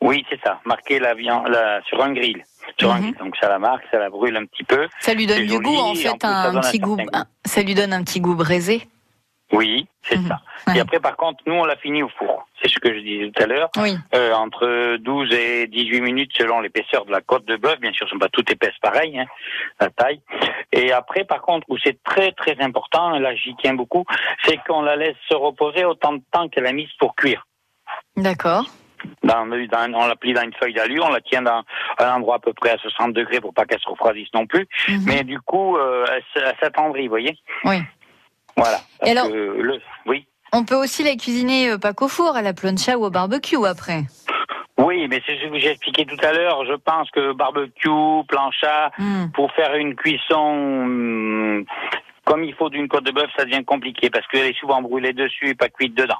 Oui, 0.00 0.24
c'est 0.30 0.40
ça. 0.42 0.60
Marquer 0.64 0.98
la 0.98 1.14
viande 1.14 1.48
la, 1.48 1.80
sur 1.82 2.02
un 2.02 2.12
grill. 2.12 2.42
Grill. 2.78 3.14
Donc 3.18 3.36
ça 3.40 3.48
la 3.48 3.58
marque, 3.58 3.84
ça 3.90 3.98
la 3.98 4.10
brûle 4.10 4.36
un 4.36 4.44
petit 4.46 4.64
peu. 4.64 4.88
Ça 5.00 5.14
lui 5.14 5.26
donne 5.26 5.42
du 5.42 5.48
joli, 5.48 5.64
goût, 5.64 5.76
en 5.76 5.94
fait, 5.94 6.08
plus, 6.18 6.28
un 6.28 6.60
petit 6.60 6.78
goût, 6.78 6.96
un- 7.12 7.24
ça 7.44 7.62
lui 7.62 7.74
donne 7.74 7.92
un 7.92 8.02
petit 8.02 8.20
goût 8.20 8.34
braisé. 8.34 8.88
Oui, 9.52 9.86
c'est 10.04 10.16
ça. 10.28 10.40
Et 10.74 10.80
après, 10.80 10.98
par 10.98 11.14
contre, 11.14 11.42
nous, 11.44 11.52
on 11.52 11.66
l'a 11.66 11.76
fini 11.76 12.02
au 12.02 12.08
four. 12.08 12.46
C'est 12.62 12.70
ce 12.70 12.78
que 12.78 12.94
je 12.94 13.00
disais 13.00 13.30
tout 13.30 13.42
à 13.42 13.46
l'heure. 13.46 13.68
Oui. 13.76 13.94
Euh, 14.14 14.32
entre 14.32 14.96
12 14.96 15.30
et 15.34 15.66
18 15.66 16.00
minutes 16.00 16.30
selon 16.38 16.60
l'épaisseur 16.60 17.04
de 17.04 17.10
la 17.12 17.20
côte 17.20 17.44
de 17.44 17.56
bœuf. 17.56 17.78
Bien 17.78 17.92
sûr, 17.92 18.08
ce 18.08 18.14
ne 18.14 18.18
sont 18.18 18.24
pas 18.24 18.30
toutes 18.30 18.50
épaisses 18.50 18.78
pareilles, 18.80 19.18
hein, 19.18 19.26
la 19.78 19.90
taille. 19.90 20.22
Et 20.72 20.90
après, 20.92 21.24
par 21.24 21.42
contre, 21.42 21.66
où 21.68 21.76
c'est 21.84 22.02
très 22.02 22.32
très 22.32 22.58
important, 22.62 23.14
et 23.14 23.18
là 23.18 23.34
j'y 23.34 23.54
tiens 23.56 23.74
beaucoup, 23.74 24.06
c'est 24.46 24.56
qu'on 24.66 24.80
la 24.80 24.96
laisse 24.96 25.16
se 25.28 25.34
reposer 25.34 25.84
autant 25.84 26.14
de 26.14 26.22
temps 26.30 26.48
qu'elle 26.48 26.66
a 26.66 26.72
mise 26.72 26.88
pour 26.98 27.14
cuire. 27.14 27.46
D'accord. 28.16 28.64
Dans, 29.24 29.44
le- 29.44 29.66
dans- 29.68 29.92
on 29.94 30.06
la 30.06 30.16
plie 30.16 30.32
dans 30.34 30.42
une 30.42 30.52
feuille 30.54 30.74
d'alu, 30.74 31.00
on 31.00 31.10
la 31.10 31.20
tient 31.20 31.42
dans 31.42 31.62
un 31.98 32.12
endroit 32.14 32.36
à 32.36 32.38
peu 32.38 32.52
près 32.52 32.70
à 32.70 32.78
60 32.78 33.12
degrés 33.12 33.40
pour 33.40 33.54
pas 33.54 33.64
qu'elle 33.64 33.80
se 33.80 33.88
refroidisse 33.88 34.28
non 34.34 34.46
plus. 34.46 34.66
Mais 35.06 35.22
du 35.24 35.40
coup, 35.40 35.76
euh, 35.76 36.04
elle, 36.36 36.54
s'attendrit, 36.60 37.04
vous 37.04 37.10
voyez 37.10 37.36
Oui. 37.64 37.76
Voilà. 38.56 38.78
Et 39.04 39.10
alors- 39.10 39.28
le, 39.28 39.80
oui. 40.06 40.26
On 40.52 40.64
peut 40.64 40.76
aussi 40.76 41.02
la 41.02 41.12
cuisiner 41.16 41.70
euh, 41.70 41.78
pas 41.78 41.94
qu'au 41.94 42.08
four, 42.08 42.36
à 42.36 42.42
la 42.42 42.52
plancha 42.52 42.98
ou 42.98 43.04
au 43.06 43.10
barbecue 43.10 43.56
après. 43.66 44.02
Oui, 44.78 45.06
mais 45.08 45.22
c'est 45.24 45.36
ce 45.38 45.46
que 45.48 45.58
j'ai 45.58 45.70
expliqué 45.70 46.04
tout 46.04 46.16
à 46.22 46.32
l'heure. 46.32 46.64
Je 46.66 46.74
pense 46.74 47.10
que 47.10 47.32
barbecue, 47.32 47.88
plancha, 48.28 48.90
Hmm. 48.98 49.30
pour 49.32 49.50
faire 49.52 49.74
une 49.76 49.94
cuisson 49.94 50.36
hum, 50.36 51.64
comme 52.24 52.44
il 52.44 52.54
faut 52.54 52.68
d'une 52.68 52.88
côte 52.88 53.04
de 53.04 53.12
bœuf, 53.12 53.30
ça 53.36 53.44
devient 53.44 53.64
compliqué 53.64 54.10
parce 54.10 54.26
qu'elle 54.28 54.46
est 54.46 54.58
souvent 54.58 54.82
brûlée 54.82 55.12
dessus 55.12 55.48
et 55.50 55.54
pas 55.54 55.68
cuite 55.68 55.94
dedans. 55.94 56.18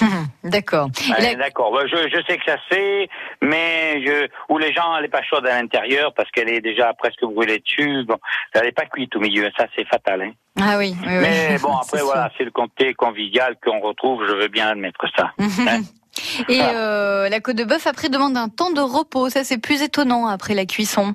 D'accord. 0.44 0.88
La- 1.18 1.34
D'accord. 1.34 1.72
Bah, 1.72 1.82
je, 1.86 1.96
je 1.96 2.22
sais 2.26 2.38
que 2.38 2.44
ça 2.44 2.56
se 2.56 2.74
fait, 2.74 3.08
mais 3.40 4.02
je, 4.04 4.28
où 4.48 4.58
les 4.58 4.72
gens, 4.72 4.96
elle 4.96 5.04
est 5.04 5.08
pas 5.08 5.22
chaude 5.22 5.46
à 5.46 5.60
l'intérieur 5.60 6.12
parce 6.14 6.30
qu'elle 6.30 6.48
est 6.48 6.60
déjà 6.60 6.92
presque 6.94 7.22
brûlée 7.22 7.58
dessus. 7.58 8.04
Bon, 8.06 8.16
elle 8.54 8.62
n'est 8.64 8.72
pas 8.72 8.86
cuite 8.86 9.14
au 9.16 9.20
milieu. 9.20 9.50
Ça, 9.56 9.66
c'est 9.76 9.86
fatal. 9.86 10.22
Hein. 10.22 10.32
Ah 10.60 10.76
oui, 10.78 10.94
oui, 11.02 11.08
oui. 11.08 11.18
Mais 11.20 11.58
bon, 11.62 11.70
C'est 11.82 11.96
après, 11.96 12.04
voilà, 12.04 12.30
c'est 12.36 12.44
le 12.44 12.50
côté 12.50 12.94
convivial 12.94 13.56
qu'on 13.64 13.80
retrouve. 13.80 14.26
Je 14.26 14.32
veux 14.34 14.48
bien 14.48 14.68
admettre 14.68 15.04
ça. 15.16 15.32
Hein. 15.68 15.82
Et 16.50 16.60
euh, 16.60 17.30
la 17.30 17.40
côte 17.40 17.56
de 17.56 17.64
bœuf 17.64 17.86
après 17.86 18.10
demande 18.10 18.36
un 18.36 18.50
temps 18.50 18.70
de 18.70 18.82
repos. 18.82 19.30
Ça 19.30 19.44
c'est 19.44 19.56
plus 19.56 19.80
étonnant 19.82 20.26
après 20.26 20.52
la 20.52 20.66
cuisson. 20.66 21.14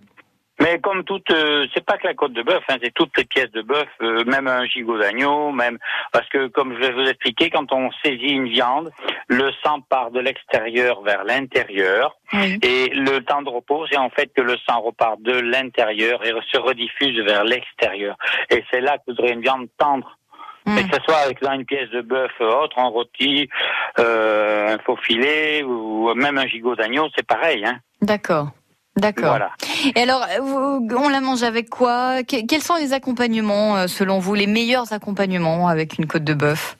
Mais 0.59 0.79
comme 0.79 1.03
toute, 1.03 1.29
euh, 1.31 1.67
c'est 1.73 1.85
pas 1.85 1.97
que 1.97 2.07
la 2.07 2.13
côte 2.15 2.33
de 2.33 2.41
bœuf, 2.41 2.63
hein, 2.69 2.77
c'est 2.81 2.93
toutes 2.93 3.15
les 3.17 3.25
pièces 3.25 3.51
de 3.51 3.61
bœuf, 3.61 3.87
euh, 4.01 4.23
même 4.25 4.47
un 4.47 4.65
gigot 4.65 4.97
d'agneau, 4.97 5.51
même 5.51 5.77
parce 6.11 6.27
que 6.29 6.47
comme 6.47 6.73
je 6.73 6.79
vais 6.79 6.91
vous 6.91 7.07
expliquer, 7.07 7.49
quand 7.49 7.71
on 7.71 7.91
saisit 8.03 8.31
une 8.31 8.49
viande, 8.49 8.91
le 9.27 9.51
sang 9.63 9.81
part 9.81 10.11
de 10.11 10.19
l'extérieur 10.19 11.01
vers 11.03 11.23
l'intérieur, 11.23 12.17
et 12.33 12.89
le 12.89 13.19
temps 13.19 13.41
de 13.41 13.49
repos, 13.49 13.85
c'est 13.89 13.97
en 13.97 14.09
fait 14.09 14.33
que 14.35 14.41
le 14.41 14.57
sang 14.67 14.81
repart 14.81 15.21
de 15.21 15.31
l'intérieur 15.31 16.25
et 16.25 16.33
se 16.51 16.57
rediffuse 16.57 17.19
vers 17.21 17.43
l'extérieur. 17.43 18.17
Et 18.49 18.63
c'est 18.69 18.81
là 18.81 18.97
que 18.97 19.03
vous 19.11 19.19
aurez 19.19 19.31
une 19.31 19.41
viande 19.41 19.67
tendre. 19.77 20.17
Mais 20.65 20.83
que 20.83 20.97
ce 20.97 21.01
soit 21.03 21.19
avec 21.19 21.41
dans 21.41 21.53
une 21.53 21.65
pièce 21.65 21.89
de 21.91 22.01
bœuf 22.01 22.31
autre, 22.41 22.77
un 22.77 22.87
rôti, 22.87 23.49
euh, 23.99 24.75
un 24.75 24.77
faux 24.79 24.97
filet 24.97 25.63
ou 25.63 26.13
même 26.13 26.37
un 26.37 26.45
gigot 26.45 26.75
d'agneau, 26.75 27.07
c'est 27.15 27.25
pareil. 27.25 27.63
Hein. 27.65 27.79
D'accord. 28.01 28.49
D'accord. 28.97 29.29
Voilà. 29.29 29.51
Et 29.95 30.01
alors, 30.01 30.25
on 30.41 31.09
la 31.09 31.21
mange 31.21 31.43
avec 31.43 31.69
quoi? 31.69 32.23
Que- 32.23 32.45
Quels 32.45 32.61
sont 32.61 32.75
les 32.75 32.93
accompagnements, 32.93 33.77
euh, 33.77 33.87
selon 33.87 34.19
vous, 34.19 34.33
les 34.33 34.47
meilleurs 34.47 34.91
accompagnements 34.93 35.67
avec 35.67 35.97
une 35.97 36.07
côte 36.07 36.23
de 36.23 36.33
bœuf? 36.33 36.77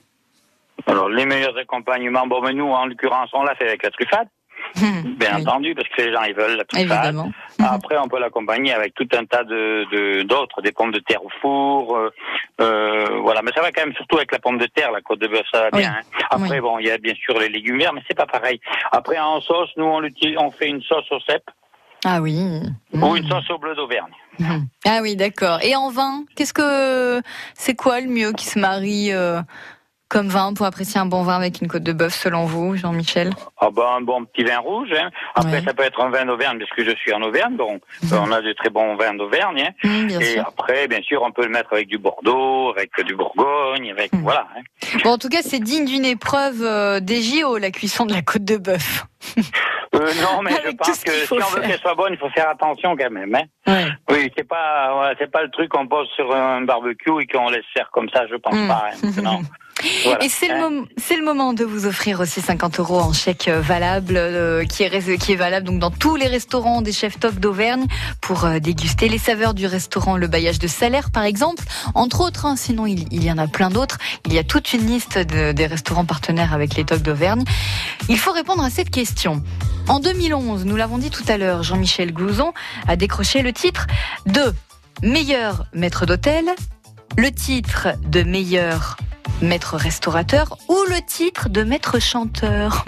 Alors, 0.88 1.10
les 1.10 1.26
meilleurs 1.26 1.58
accompagnements, 1.58 2.28
bon, 2.28 2.42
mais 2.42 2.54
nous, 2.54 2.70
en 2.70 2.86
l'occurrence, 2.86 3.30
on 3.34 3.44
l'a 3.44 3.56
fait 3.56 3.68
avec 3.68 3.84
la 3.84 3.92
truffade. 3.92 4.28
Bien 4.76 5.38
entendu, 5.38 5.74
parce 5.76 5.88
que 5.90 6.02
les 6.02 6.12
gens, 6.14 6.24
ils 6.24 6.36
veulent 6.36 6.58
la 6.58 6.66
truffade. 6.66 6.92
Évidemment. 6.92 7.32
Après, 7.60 7.98
on 7.98 8.08
peut 8.08 8.20
l'accompagner 8.20 8.74
avec 8.74 8.94
tout 8.96 9.08
un 9.18 9.24
tas 9.26 9.44
de 9.44 9.86
de- 9.92 10.24
d'autres, 10.24 10.62
des 10.62 10.72
pommes 10.72 10.92
de 10.92 11.00
terre 11.00 11.24
au 11.24 11.30
four, 11.42 11.96
euh, 11.98 12.10
euh, 12.62 13.06
voilà. 13.22 13.42
Mais 13.44 13.52
ça 13.56 13.62
va 13.62 13.72
quand 13.72 13.86
même 13.86 13.94
surtout 13.96 14.18
avec 14.18 14.32
la 14.32 14.40
pomme 14.40 14.58
de 14.58 14.66
terre, 14.66 14.92
la 14.92 15.02
côte 15.02 15.20
de 15.20 15.28
bœuf, 15.28 15.46
ça 15.52 15.62
va 15.62 15.70
Oui. 15.74 15.80
bien. 15.80 15.96
hein. 16.00 16.24
Après, 16.32 16.60
bon, 16.60 16.80
il 16.80 16.88
y 16.88 16.92
a 16.92 16.98
bien 16.98 17.14
sûr 17.16 17.40
les 17.40 17.50
légumes 17.50 17.80
verts, 17.80 17.94
mais 17.94 18.02
c'est 18.08 18.18
pas 18.18 18.26
pareil. 18.26 18.60
Après, 18.92 19.18
en 19.20 19.40
sauce, 19.42 19.70
nous, 19.78 19.86
on, 19.86 20.02
on 20.38 20.52
fait 20.52 20.68
une 20.68 20.82
sauce 20.82 21.10
au 21.12 21.20
cèpe 21.22 21.50
Ah 22.10 22.22
oui. 22.22 22.40
ou 22.94 23.16
une 23.18 23.28
sauce 23.28 23.50
au 23.50 23.58
bleu 23.58 23.76
d'Auvergne. 23.76 24.14
Ah 24.86 25.00
oui, 25.02 25.18
d'accord. 25.18 25.60
Et 25.62 25.76
en 25.76 25.90
vin, 25.90 26.24
qu'est-ce 26.36 26.54
que 26.54 27.22
c'est 27.54 27.76
quoi 27.76 28.00
le 28.00 28.08
mieux 28.08 28.32
qui 28.32 28.46
se 28.46 28.58
marie 28.58 29.12
euh, 29.12 29.42
comme 30.10 30.28
vin 30.30 30.54
pour 30.54 30.66
apprécier 30.66 31.00
un 31.00 31.06
bon 31.06 31.24
vin 31.24 31.36
avec 31.36 31.62
une 31.62 31.68
côte 31.68 31.84
de 31.84 31.92
bœuf, 31.94 32.14
selon 32.14 32.46
vous, 32.46 32.76
Jean-Michel 32.78 33.32
Ah 33.60 33.70
ben, 33.72 33.84
un 33.98 34.02
bon 34.02 34.24
petit 34.26 34.44
vin 34.44 34.60
rouge. 34.60 34.90
Hein. 34.98 35.10
Après, 35.36 35.62
ça 35.62 35.74
peut 35.74 35.84
être 35.84 36.00
un 36.02 36.10
vin 36.10 36.26
d'Auvergne, 36.26 36.58
parce 36.60 36.72
que 36.72 36.86
je 36.86 36.96
suis 36.96 37.14
en 37.14 37.22
Auvergne. 37.22 37.58
Donc, 37.58 37.82
on 38.12 38.32
a 38.32 38.42
de 38.42 38.54
très 38.54 38.70
bons 38.70 38.96
vins 38.96 39.14
d'Auvergne. 39.14 39.72
Hein. 39.84 40.08
Et 40.20 40.34
sûr. 40.36 40.46
après, 40.48 40.88
bien 40.88 41.02
sûr, 41.02 41.22
on 41.24 41.32
peut 41.32 41.44
le 41.44 41.50
mettre 41.50 41.74
avec 41.74 41.88
du 41.88 41.98
Bordeaux, 41.98 42.72
avec 42.72 42.92
du 43.06 43.16
Bourgogne, 43.16 43.92
avec 43.92 44.14
Mhm. 44.14 44.22
voilà. 44.22 44.48
Hein. 44.58 44.62
Bon, 45.04 45.12
en 45.12 45.18
tout 45.18 45.30
cas, 45.30 45.42
c'est 45.42 45.60
digne 45.60 45.86
d'une 45.86 46.06
épreuve 46.06 46.62
euh, 46.62 47.00
des 47.00 47.22
JO, 47.22 47.58
la 47.58 47.72
cuisson 47.72 48.06
de 48.06 48.14
la 48.14 48.22
côte 48.22 48.46
de 48.46 48.58
bœuf. 48.58 49.06
Euh, 49.96 50.12
non, 50.22 50.42
mais 50.44 50.52
je 50.52 50.58
Avec 50.58 50.78
pense 50.78 51.02
que 51.02 51.12
si 51.12 51.34
on 51.34 51.38
veut 51.38 51.62
qu'elle 51.62 51.80
soit 51.80 51.96
bonne, 51.96 52.12
il 52.14 52.20
faut 52.20 52.30
faire 52.30 52.50
attention 52.50 52.96
quand 52.96 53.10
même. 53.10 53.34
Hein. 53.66 53.88
Oui, 54.12 54.30
c'est 54.38 54.44
pas, 54.48 55.14
c'est 55.18 55.32
pas 55.32 55.42
le 55.42 55.50
truc 55.50 55.70
qu'on 55.72 55.88
pose 55.88 56.08
sur 56.16 56.36
un 56.36 56.62
barbecue 56.62 57.22
et 57.22 57.26
qu'on 57.26 57.50
laisse 57.50 57.64
faire 57.74 57.90
comme 57.92 58.08
ça. 58.10 58.28
Je 58.28 58.36
pense 58.36 58.54
Mm. 58.54 58.68
pas. 58.68 58.86
Hein. 58.92 59.40
Et 60.22 60.30
c'est 60.30 60.48
le, 60.48 60.86
le 61.20 61.24
moment 61.26 61.54
de 61.54 61.64
vous 61.64 61.86
offrir 61.86 62.20
aussi 62.20 62.42
50 62.42 62.80
euros 62.80 63.00
en 63.00 63.14
chèque 63.14 63.48
euh, 63.48 63.62
valable, 63.62 64.16
euh, 64.18 64.66
qui, 64.66 64.84
est, 64.84 65.18
qui 65.20 65.34
est 65.34 65.36
valable 65.36 65.68
donc 65.68 65.80
dans 65.80 65.92
tous 65.92 66.16
les 66.16 66.28
restaurants 66.28 66.82
des 66.82 66.92
chefs 66.92 67.20
top 67.20 67.36
d'Auvergne 67.36 67.86
pour 68.22 68.46
euh, 68.46 68.60
déguster 68.60 69.08
les 69.08 69.18
saveurs 69.20 69.54
du 69.54 69.68
restaurant 69.68 70.18
Le 70.18 70.28
Bailliage 70.28 70.60
de 70.60 70.68
Salaire, 70.68 71.12
par 71.12 71.24
exemple. 71.24 71.64
Entre 71.94 72.22
autres, 72.22 72.46
hein, 72.46 72.56
sinon 72.56 72.86
il, 72.88 73.24
y 73.24 73.32
en 73.32 73.38
a 73.38 73.48
plein 73.48 73.70
d'autres. 73.70 73.98
Il 74.26 74.34
y 74.34 74.40
a 74.40 74.44
toute 74.44 74.74
une 74.74 74.86
liste 74.88 75.18
de- 75.20 75.52
des 75.52 75.68
restaurants 75.68 76.06
partenaires 76.06 76.54
avec 76.54 76.76
les 76.76 76.84
tocs 76.84 77.04
d'Auvergne. 77.04 77.44
Il 78.10 78.18
faut 78.18 78.32
répondre 78.32 78.64
à 78.64 78.70
cette 78.70 78.90
question. 78.90 79.44
En 79.88 80.00
2011, 80.00 80.66
nous 80.66 80.76
l'avons 80.76 80.98
dit 80.98 81.12
tout 81.12 81.24
à 81.28 81.38
l'heure, 81.38 81.64
Jean-Michel 81.64 82.14
Glouzon 82.14 82.54
a 82.88 82.96
décroché 82.96 83.42
le 83.42 83.54
titre 83.54 83.88
de 84.26 84.54
meilleur 85.04 85.66
maître 85.74 86.06
d'hôtel, 86.06 86.46
le 87.18 87.32
titre 87.32 87.90
de 88.08 88.24
meilleur 88.24 88.98
maître 89.42 89.76
restaurateur 89.76 90.58
ou 90.68 90.78
le 90.90 91.06
titre 91.06 91.50
de 91.50 91.64
maître 91.64 92.00
chanteur. 92.00 92.86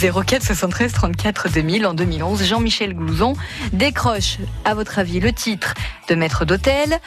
04 0.00 0.42
73 0.42 0.92
34 0.92 1.48
2000 1.50 1.86
en 1.86 1.94
2011, 1.94 2.44
Jean-Michel 2.44 2.94
Glouzon 2.94 3.34
décroche, 3.72 4.38
à 4.64 4.74
votre 4.74 4.98
avis, 4.98 5.20
le 5.20 5.32
titre 5.32 5.74
de 6.08 6.14
maître 6.14 6.44
d'hôtel, 6.44 6.98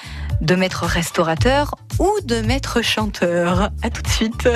de 0.41 0.55
maître 0.55 0.85
restaurateur 0.85 1.75
ou 1.99 2.11
de 2.23 2.41
maître 2.41 2.81
chanteur. 2.81 3.69
À 3.81 3.89
tout 3.89 4.01
de 4.01 4.09
suite. 4.09 4.47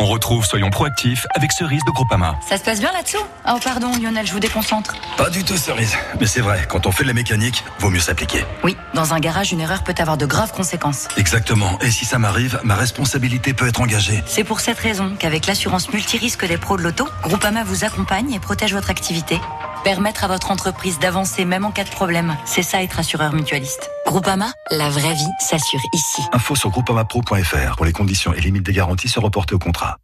On 0.00 0.06
retrouve 0.06 0.44
Soyons 0.44 0.70
proactifs 0.70 1.26
avec 1.34 1.50
Cerise 1.50 1.82
de 1.84 1.90
Groupama. 1.90 2.38
Ça 2.48 2.56
se 2.56 2.62
passe 2.62 2.78
bien 2.78 2.92
là-dessous? 2.92 3.18
Oh 3.48 3.58
pardon 3.62 3.90
Lionel, 4.00 4.24
je 4.24 4.32
vous 4.32 4.38
déconcentre. 4.38 4.94
Pas 5.16 5.28
du 5.28 5.42
tout, 5.42 5.56
Cerise. 5.56 5.92
Mais 6.20 6.26
c'est 6.26 6.40
vrai, 6.40 6.64
quand 6.68 6.86
on 6.86 6.92
fait 6.92 7.02
de 7.02 7.08
la 7.08 7.14
mécanique, 7.14 7.64
vaut 7.80 7.90
mieux 7.90 7.98
s'appliquer. 7.98 8.44
Oui, 8.62 8.76
dans 8.94 9.12
un 9.12 9.18
garage, 9.18 9.50
une 9.50 9.60
erreur 9.60 9.82
peut 9.82 9.96
avoir 9.98 10.16
de 10.16 10.24
graves 10.24 10.52
conséquences. 10.52 11.08
Exactement. 11.16 11.80
Et 11.80 11.90
si 11.90 12.04
ça 12.04 12.20
m'arrive, 12.20 12.60
ma 12.62 12.76
responsabilité 12.76 13.54
peut 13.54 13.66
être 13.66 13.80
engagée. 13.80 14.22
C'est 14.26 14.44
pour 14.44 14.60
cette 14.60 14.78
raison 14.78 15.16
qu'avec 15.18 15.46
l'assurance 15.46 15.92
multirisque 15.92 16.46
des 16.46 16.58
pros 16.58 16.76
de 16.76 16.82
l'auto, 16.82 17.08
Groupama 17.24 17.64
vous 17.64 17.84
accompagne 17.84 18.32
et 18.32 18.38
protège 18.38 18.74
votre 18.74 18.90
activité. 18.90 19.40
Permettre 19.84 20.24
à 20.24 20.28
votre 20.28 20.50
entreprise 20.50 20.98
d'avancer 20.98 21.44
même 21.44 21.64
en 21.64 21.70
cas 21.70 21.84
de 21.84 21.90
problème, 21.90 22.36
c'est 22.44 22.62
ça 22.62 22.82
être 22.82 22.98
assureur 22.98 23.32
mutualiste. 23.32 23.90
Groupama, 24.06 24.50
la 24.70 24.88
vraie 24.90 25.14
vie 25.14 25.32
s'assure 25.40 25.80
ici. 25.92 26.22
Info 26.32 26.54
sur 26.56 26.70
groupamapro.fr 26.70 27.76
pour 27.76 27.86
les 27.86 27.92
conditions 27.92 28.32
et 28.34 28.40
limites 28.40 28.64
des 28.64 28.72
garanties 28.72 29.08
se 29.08 29.20
reporter 29.20 29.54
au 29.54 29.58
contrat. 29.58 29.98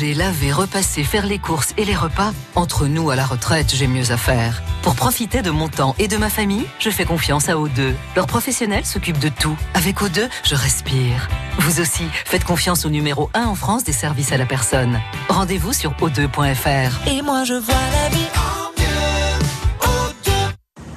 Veux. 0.00 0.06
Ranger, 0.06 0.14
laver, 0.14 0.52
repasser, 0.52 1.04
faire 1.04 1.26
les 1.26 1.38
courses 1.38 1.72
et 1.76 1.84
les 1.84 1.94
repas, 1.94 2.32
entre 2.54 2.86
nous 2.86 3.10
à 3.10 3.16
la 3.16 3.24
retraite, 3.24 3.74
j'ai 3.74 3.86
mieux 3.86 4.10
à 4.10 4.16
faire. 4.16 4.62
Pour 4.82 4.94
profiter 4.94 5.42
de 5.42 5.50
mon 5.50 5.68
temps 5.68 5.94
et 5.98 6.08
de 6.08 6.16
ma 6.16 6.28
famille, 6.28 6.66
je 6.78 6.90
fais 6.90 7.04
confiance 7.04 7.48
à 7.48 7.54
O2. 7.54 7.94
Leurs 8.14 8.26
professionnels 8.26 8.84
s'occupent 8.84 9.18
de 9.18 9.28
tout. 9.28 9.56
Avec 9.74 10.00
O2, 10.00 10.28
je 10.44 10.54
respire. 10.54 11.28
Vous 11.58 11.80
aussi, 11.80 12.04
faites 12.24 12.44
confiance 12.44 12.84
au 12.84 12.90
numéro 12.90 13.30
1 13.34 13.44
en 13.44 13.54
France 13.54 13.84
des 13.84 13.92
services 13.92 14.32
à 14.32 14.36
la 14.36 14.46
personne. 14.46 15.00
Rendez-vous 15.28 15.72
sur 15.72 15.92
o2.fr. 15.92 17.08
Et 17.08 17.22
moi 17.22 17.44
je 17.44 17.54
vois 17.54 17.74
la 17.74 18.08
vie 18.10 18.26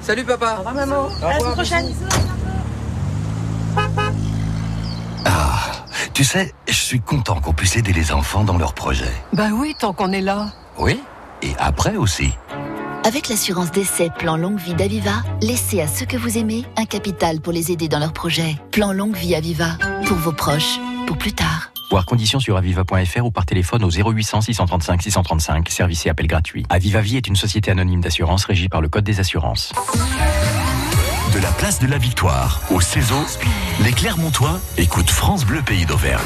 Salut 0.02 0.24
papa. 0.24 0.56
Au 0.56 0.58
revoir 0.58 0.74
maman. 0.74 1.08
À 1.22 1.28
la 1.28 1.38
semaine 1.38 1.52
prochaine. 1.52 1.94
Ah, 5.24 5.60
tu 6.20 6.24
sais, 6.24 6.52
je 6.68 6.74
suis 6.74 7.00
content 7.00 7.40
qu'on 7.40 7.54
puisse 7.54 7.78
aider 7.78 7.94
les 7.94 8.12
enfants 8.12 8.44
dans 8.44 8.58
leurs 8.58 8.74
projets. 8.74 9.10
Bah 9.32 9.48
oui, 9.54 9.74
tant 9.80 9.94
qu'on 9.94 10.12
est 10.12 10.20
là. 10.20 10.52
Oui, 10.78 11.00
et 11.40 11.52
après 11.58 11.96
aussi. 11.96 12.30
Avec 13.04 13.30
l'assurance 13.30 13.70
d'essai 13.70 14.10
Plan 14.18 14.36
Longue 14.36 14.58
Vie 14.58 14.74
d'Aviva, 14.74 15.22
laissez 15.40 15.80
à 15.80 15.88
ceux 15.88 16.04
que 16.04 16.18
vous 16.18 16.36
aimez 16.36 16.66
un 16.76 16.84
capital 16.84 17.40
pour 17.40 17.54
les 17.54 17.72
aider 17.72 17.88
dans 17.88 17.98
leurs 17.98 18.12
projets. 18.12 18.56
Plan 18.70 18.92
Longue 18.92 19.16
Vie 19.16 19.34
Aviva, 19.34 19.78
pour 20.04 20.18
vos 20.18 20.32
proches, 20.32 20.78
pour 21.06 21.16
plus 21.16 21.32
tard. 21.32 21.72
Voir 21.90 22.04
conditions 22.04 22.38
sur 22.38 22.58
aviva.fr 22.58 23.24
ou 23.24 23.30
par 23.30 23.46
téléphone 23.46 23.82
au 23.82 23.90
0800 23.90 24.42
635 24.42 25.00
635, 25.00 25.70
service 25.70 26.04
et 26.04 26.10
appel 26.10 26.26
gratuit. 26.26 26.66
Aviva 26.68 27.00
Vie 27.00 27.16
est 27.16 27.28
une 27.28 27.36
société 27.36 27.70
anonyme 27.70 28.02
d'assurance 28.02 28.44
régie 28.44 28.68
par 28.68 28.82
le 28.82 28.90
Code 28.90 29.04
des 29.04 29.20
assurances. 29.20 29.72
De 31.32 31.38
la 31.38 31.52
place 31.52 31.78
de 31.78 31.86
la 31.86 31.98
Victoire 31.98 32.60
au 32.70 32.80
Cézot, 32.80 33.26
les 33.84 33.92
Clermontois 33.92 34.58
écoutent 34.76 35.10
France 35.10 35.44
Bleu 35.44 35.62
Pays 35.62 35.86
d'Auvergne. 35.86 36.20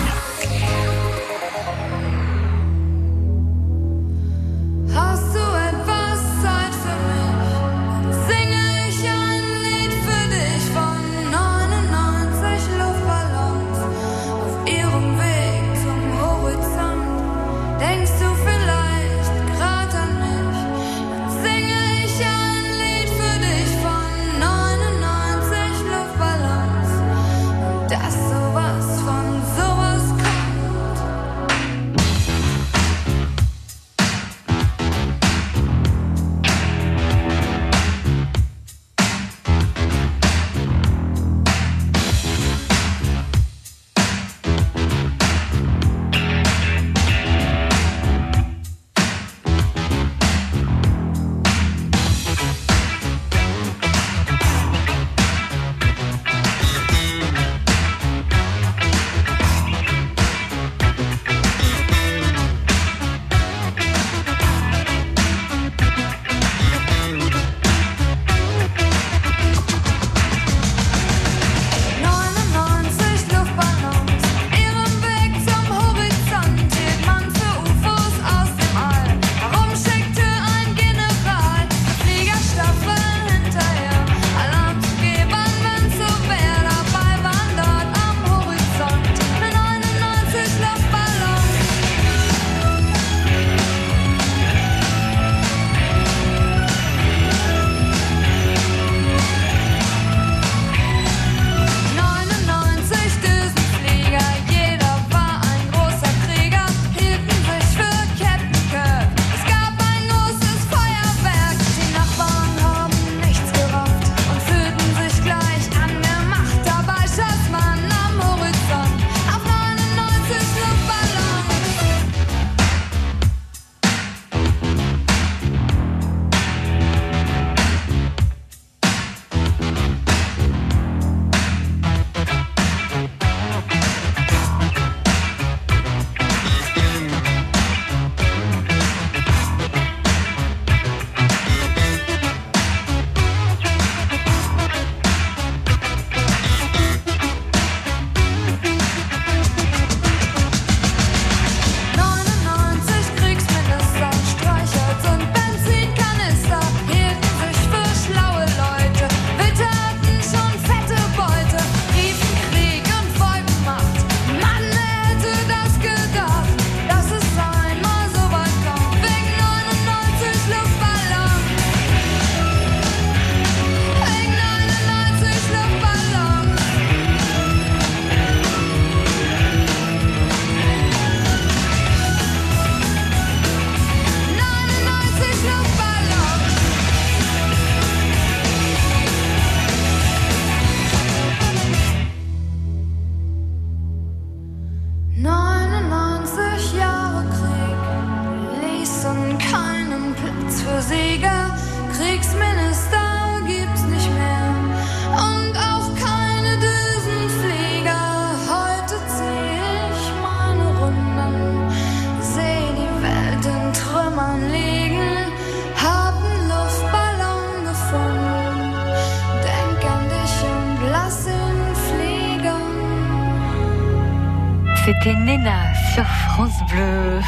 Sur 225.95 226.05
France 226.05 226.59
Bleu. 226.73 227.21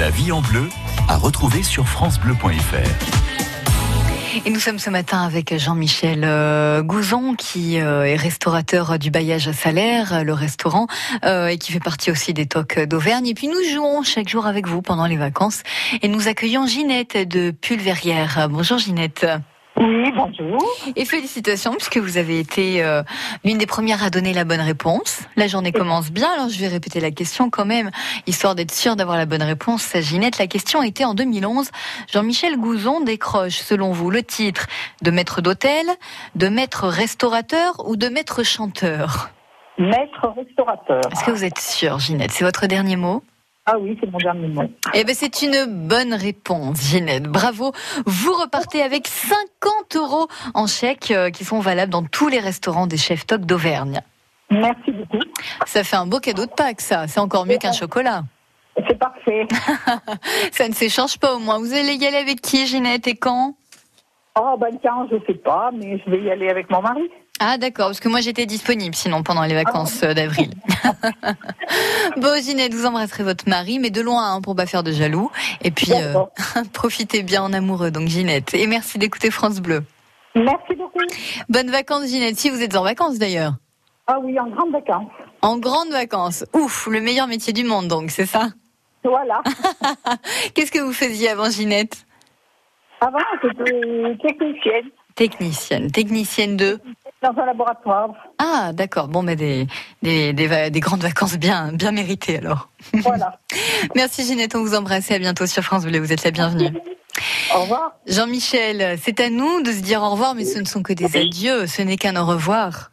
La 0.00 0.10
vie 0.10 0.32
en 0.32 0.40
bleu 0.40 0.68
à 1.08 1.16
retrouver 1.16 1.62
sur 1.62 1.86
francebleu.fr. 1.86 2.74
Et 4.44 4.50
nous 4.50 4.58
sommes 4.58 4.80
ce 4.80 4.90
matin 4.90 5.22
avec 5.22 5.56
Jean-Michel 5.56 6.22
euh, 6.24 6.82
Gouzon, 6.82 7.36
qui 7.36 7.80
euh, 7.80 8.04
est 8.04 8.16
restaurateur 8.16 8.98
du 8.98 9.12
Bailliage 9.12 9.46
à 9.46 9.52
Salaire, 9.52 10.24
le 10.24 10.32
restaurant, 10.32 10.88
euh, 11.24 11.46
et 11.46 11.58
qui 11.58 11.70
fait 11.70 11.78
partie 11.78 12.10
aussi 12.10 12.34
des 12.34 12.46
tocs 12.46 12.80
d'Auvergne. 12.80 13.28
Et 13.28 13.34
puis 13.34 13.46
nous 13.46 13.62
jouons 13.72 14.02
chaque 14.02 14.28
jour 14.28 14.46
avec 14.46 14.66
vous 14.66 14.82
pendant 14.82 15.06
les 15.06 15.16
vacances. 15.16 15.62
Et 16.02 16.08
nous 16.08 16.26
accueillons 16.26 16.66
Ginette 16.66 17.16
de 17.28 17.52
Pulverrière. 17.52 18.48
Bonjour 18.50 18.78
Ginette. 18.78 19.24
Oui, 19.76 20.12
bonjour. 20.14 20.62
Et 20.94 21.04
félicitations 21.04 21.72
puisque 21.72 21.96
vous 21.96 22.16
avez 22.16 22.38
été 22.38 22.84
euh, 22.84 23.02
l'une 23.44 23.58
des 23.58 23.66
premières 23.66 24.04
à 24.04 24.10
donner 24.10 24.32
la 24.32 24.44
bonne 24.44 24.60
réponse. 24.60 25.22
La 25.36 25.48
journée 25.48 25.72
commence 25.72 26.12
bien, 26.12 26.30
alors 26.32 26.48
je 26.48 26.60
vais 26.60 26.68
répéter 26.68 27.00
la 27.00 27.10
question 27.10 27.50
quand 27.50 27.64
même, 27.64 27.90
histoire 28.26 28.54
d'être 28.54 28.72
sûr 28.72 28.94
d'avoir 28.94 29.16
la 29.16 29.26
bonne 29.26 29.42
réponse. 29.42 29.96
Ginette, 30.00 30.38
la 30.38 30.46
question 30.46 30.82
était 30.82 31.04
en 31.04 31.14
2011. 31.14 31.70
Jean-Michel 32.12 32.56
Gouzon 32.56 33.00
décroche, 33.00 33.56
selon 33.56 33.90
vous, 33.90 34.10
le 34.10 34.22
titre 34.22 34.66
de 35.02 35.10
maître 35.10 35.40
d'hôtel, 35.40 35.86
de 36.36 36.48
maître 36.48 36.86
restaurateur 36.86 37.88
ou 37.88 37.96
de 37.96 38.08
maître 38.08 38.44
chanteur? 38.44 39.30
Maître 39.76 40.32
restaurateur. 40.36 41.00
Est-ce 41.10 41.24
que 41.24 41.32
vous 41.32 41.44
êtes 41.44 41.58
sûr, 41.58 41.98
Ginette? 41.98 42.30
C'est 42.30 42.44
votre 42.44 42.68
dernier 42.68 42.94
mot? 42.94 43.24
Ah 43.66 43.78
oui, 43.78 43.96
c'est 43.98 44.10
mon 44.10 44.18
dernier 44.18 44.48
mot. 44.48 44.62
eh 44.92 45.04
ben, 45.04 45.14
c'est 45.14 45.40
une 45.40 45.64
bonne 45.88 46.12
réponse, 46.12 46.82
Ginette. 46.82 47.24
Bravo. 47.24 47.72
Vous 48.04 48.32
repartez 48.34 48.82
avec 48.82 49.08
50 49.08 49.96
euros 49.96 50.28
en 50.52 50.66
chèque 50.66 51.10
euh, 51.10 51.30
qui 51.30 51.44
sont 51.44 51.60
valables 51.60 51.90
dans 51.92 52.04
tous 52.04 52.28
les 52.28 52.40
restaurants 52.40 52.86
des 52.86 52.98
chefs 52.98 53.26
toc 53.26 53.40
d'Auvergne. 53.42 54.00
Merci 54.50 54.92
beaucoup. 54.92 55.24
Ça 55.64 55.82
fait 55.82 55.96
un 55.96 56.06
beau 56.06 56.20
cadeau 56.20 56.44
de 56.44 56.50
Pâques, 56.50 56.82
ça. 56.82 57.06
C'est 57.08 57.20
encore 57.20 57.46
mieux 57.46 57.56
qu'un 57.56 57.72
chocolat. 57.72 58.24
C'est 58.86 58.98
parfait. 58.98 59.46
ça 60.52 60.68
ne 60.68 60.74
s'échange 60.74 61.18
pas 61.18 61.34
au 61.34 61.38
moins. 61.38 61.58
Vous 61.58 61.72
allez 61.72 61.94
y 61.94 62.06
aller 62.06 62.18
avec 62.18 62.42
qui, 62.42 62.66
Ginette, 62.66 63.06
et 63.06 63.16
quand? 63.16 63.54
Oh, 64.38 64.56
ben, 64.60 64.76
tiens, 64.82 65.06
je 65.10 65.16
sais 65.26 65.38
pas, 65.38 65.70
mais 65.72 66.02
je 66.04 66.10
vais 66.10 66.20
y 66.22 66.30
aller 66.30 66.50
avec 66.50 66.68
mon 66.68 66.82
mari. 66.82 67.08
Ah 67.40 67.58
d'accord, 67.58 67.86
parce 67.86 68.00
que 68.00 68.08
moi 68.08 68.20
j'étais 68.20 68.46
disponible 68.46 68.94
sinon 68.94 69.24
pendant 69.24 69.42
les 69.42 69.54
vacances 69.54 70.02
euh, 70.04 70.14
d'avril. 70.14 70.50
bon 72.16 72.40
Ginette, 72.40 72.72
vous 72.74 72.86
embrasserez 72.86 73.24
votre 73.24 73.48
mari, 73.48 73.80
mais 73.80 73.90
de 73.90 74.00
loin 74.00 74.34
hein, 74.34 74.40
pour 74.40 74.54
pas 74.54 74.66
faire 74.66 74.84
de 74.84 74.92
jaloux. 74.92 75.30
Et 75.62 75.72
puis 75.72 75.92
euh, 75.92 76.14
profitez 76.72 77.24
bien 77.24 77.42
en 77.42 77.52
amoureux, 77.52 77.90
donc 77.90 78.06
Ginette. 78.06 78.54
Et 78.54 78.68
merci 78.68 78.98
d'écouter 78.98 79.32
France 79.32 79.60
Bleu. 79.60 79.82
Merci 80.36 80.76
beaucoup. 80.76 81.00
Bonnes 81.48 81.70
vacances 81.70 82.06
Ginette, 82.06 82.38
si 82.38 82.50
vous 82.50 82.62
êtes 82.62 82.76
en 82.76 82.84
vacances 82.84 83.18
d'ailleurs. 83.18 83.54
Ah 84.06 84.18
oui, 84.22 84.38
en 84.38 84.48
grandes 84.48 84.72
vacances. 84.72 85.10
En 85.42 85.58
grandes 85.58 85.90
vacances. 85.90 86.44
Ouf, 86.52 86.86
le 86.86 87.00
meilleur 87.00 87.26
métier 87.26 87.52
du 87.52 87.64
monde 87.64 87.88
donc, 87.88 88.10
c'est 88.10 88.26
ça? 88.26 88.50
Voilà. 89.02 89.42
Qu'est-ce 90.54 90.70
que 90.70 90.80
vous 90.80 90.92
faisiez 90.92 91.30
avant 91.30 91.50
Ginette? 91.50 92.06
Avant, 93.00 93.18
j'étais 93.42 94.16
technicienne. 94.22 94.90
Technicienne. 95.14 95.90
Technicienne 95.90 96.56
de? 96.56 96.80
Dans 97.24 97.42
un 97.42 97.46
laboratoire. 97.46 98.10
Ah, 98.38 98.72
d'accord. 98.74 99.08
Bon, 99.08 99.22
mais 99.22 99.34
des, 99.34 99.66
des, 100.02 100.34
des, 100.34 100.46
va- 100.46 100.68
des 100.68 100.80
grandes 100.80 101.02
vacances 101.02 101.38
bien, 101.38 101.72
bien 101.72 101.90
méritées 101.90 102.36
alors. 102.38 102.68
Voilà. 103.02 103.38
Merci 103.96 104.24
Ginette, 104.24 104.54
on 104.54 104.60
vous 104.60 104.74
embrasse 104.74 105.10
et 105.10 105.14
à 105.14 105.18
bientôt 105.18 105.46
sur 105.46 105.62
France 105.62 105.84
Bleu. 105.86 105.98
Vous 106.00 106.12
êtes 106.12 106.22
la 106.22 106.30
bienvenue. 106.30 106.68
Au 107.54 107.60
revoir. 107.60 107.92
Jean-Michel, 108.06 108.98
c'est 109.00 109.20
à 109.20 109.30
nous 109.30 109.62
de 109.62 109.70
se 109.70 109.80
dire 109.80 110.02
au 110.02 110.10
revoir, 110.10 110.34
mais 110.34 110.44
ce 110.44 110.58
ne 110.58 110.64
sont 110.64 110.82
que 110.82 110.92
des 110.92 111.16
adieux, 111.16 111.66
ce 111.66 111.82
n'est 111.82 111.96
qu'un 111.96 112.16
au 112.16 112.26
revoir. 112.26 112.90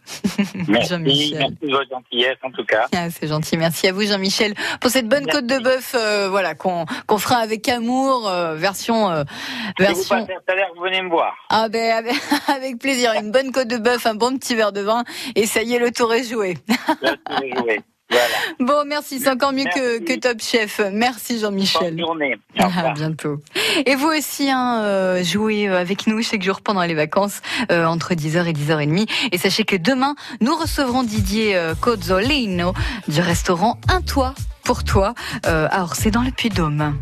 Merci, 0.67 0.89
Jean-Michel. 0.89 1.39
merci 1.39 1.55
de 1.63 1.71
votre 1.71 1.89
gentillesse 1.89 2.37
en 2.43 2.51
tout 2.51 2.63
cas. 2.65 2.85
Ah, 2.95 3.09
c'est 3.09 3.27
gentil, 3.27 3.57
merci 3.57 3.87
à 3.87 3.91
vous 3.93 4.03
Jean-Michel 4.03 4.53
pour 4.79 4.91
cette 4.91 5.07
bonne 5.07 5.25
côte 5.25 5.47
de 5.47 5.57
bœuf, 5.57 5.95
euh, 5.95 6.29
voilà 6.29 6.53
qu'on 6.53 6.85
fera 7.17 7.37
avec 7.37 7.67
amour, 7.69 8.27
euh, 8.29 8.55
version 8.55 9.09
euh, 9.09 9.23
Si 9.79 9.83
vous 9.83 9.85
version. 9.93 10.15
passez 10.19 10.33
un 10.33 10.41
salaire, 10.47 10.67
vous 10.75 10.83
venez 10.83 11.01
me 11.01 11.09
voir. 11.09 11.33
Ah 11.49 11.67
ben 11.67 11.91
avec, 11.91 12.15
avec 12.47 12.77
plaisir, 12.77 13.13
une 13.13 13.31
bonne 13.31 13.51
côte 13.51 13.67
de 13.67 13.77
bœuf, 13.77 14.05
un 14.05 14.15
bon 14.15 14.37
petit 14.37 14.55
verre 14.55 14.73
de 14.73 14.81
vin 14.81 15.03
et 15.35 15.47
ça 15.47 15.63
y 15.63 15.73
est, 15.73 15.79
le 15.79 15.91
tour 15.91 16.13
joué. 16.23 16.57
Est 17.01 17.57
joué. 17.57 17.81
Voilà. 18.11 18.25
Bon, 18.59 18.83
merci, 18.85 19.19
c'est 19.19 19.29
encore 19.29 19.53
mieux 19.53 19.63
que, 19.63 19.99
que 19.99 20.19
Top 20.19 20.41
Chef. 20.41 20.81
Merci 20.91 21.39
Jean-Michel. 21.39 21.95
Bonne 21.95 22.05
journée. 22.05 22.37
À 22.57 22.91
bientôt. 22.91 23.37
Et 23.85 23.95
vous 23.95 24.09
aussi, 24.09 24.49
hein, 24.49 24.81
euh, 24.83 25.23
jouez 25.23 25.67
euh, 25.67 25.79
avec 25.79 26.07
nous 26.07 26.21
chaque 26.21 26.43
jour 26.43 26.61
pendant 26.61 26.83
les 26.83 26.93
vacances 26.93 27.41
euh, 27.71 27.85
entre 27.85 28.13
10h 28.13 28.45
et 28.47 28.53
10h30. 28.53 29.09
Et 29.31 29.37
sachez 29.37 29.63
que 29.63 29.75
demain, 29.75 30.15
nous 30.41 30.55
recevrons 30.55 31.03
Didier 31.03 31.55
euh, 31.55 31.73
Cozzolino 31.79 32.73
du 33.07 33.21
restaurant 33.21 33.79
Un 33.87 34.01
Toit 34.01 34.35
pour 34.63 34.83
toi. 34.83 35.13
Alors, 35.43 35.95
c'est 35.95 36.11
dans 36.11 36.21
le 36.21 36.31
Puy-de-Dôme. 36.31 36.95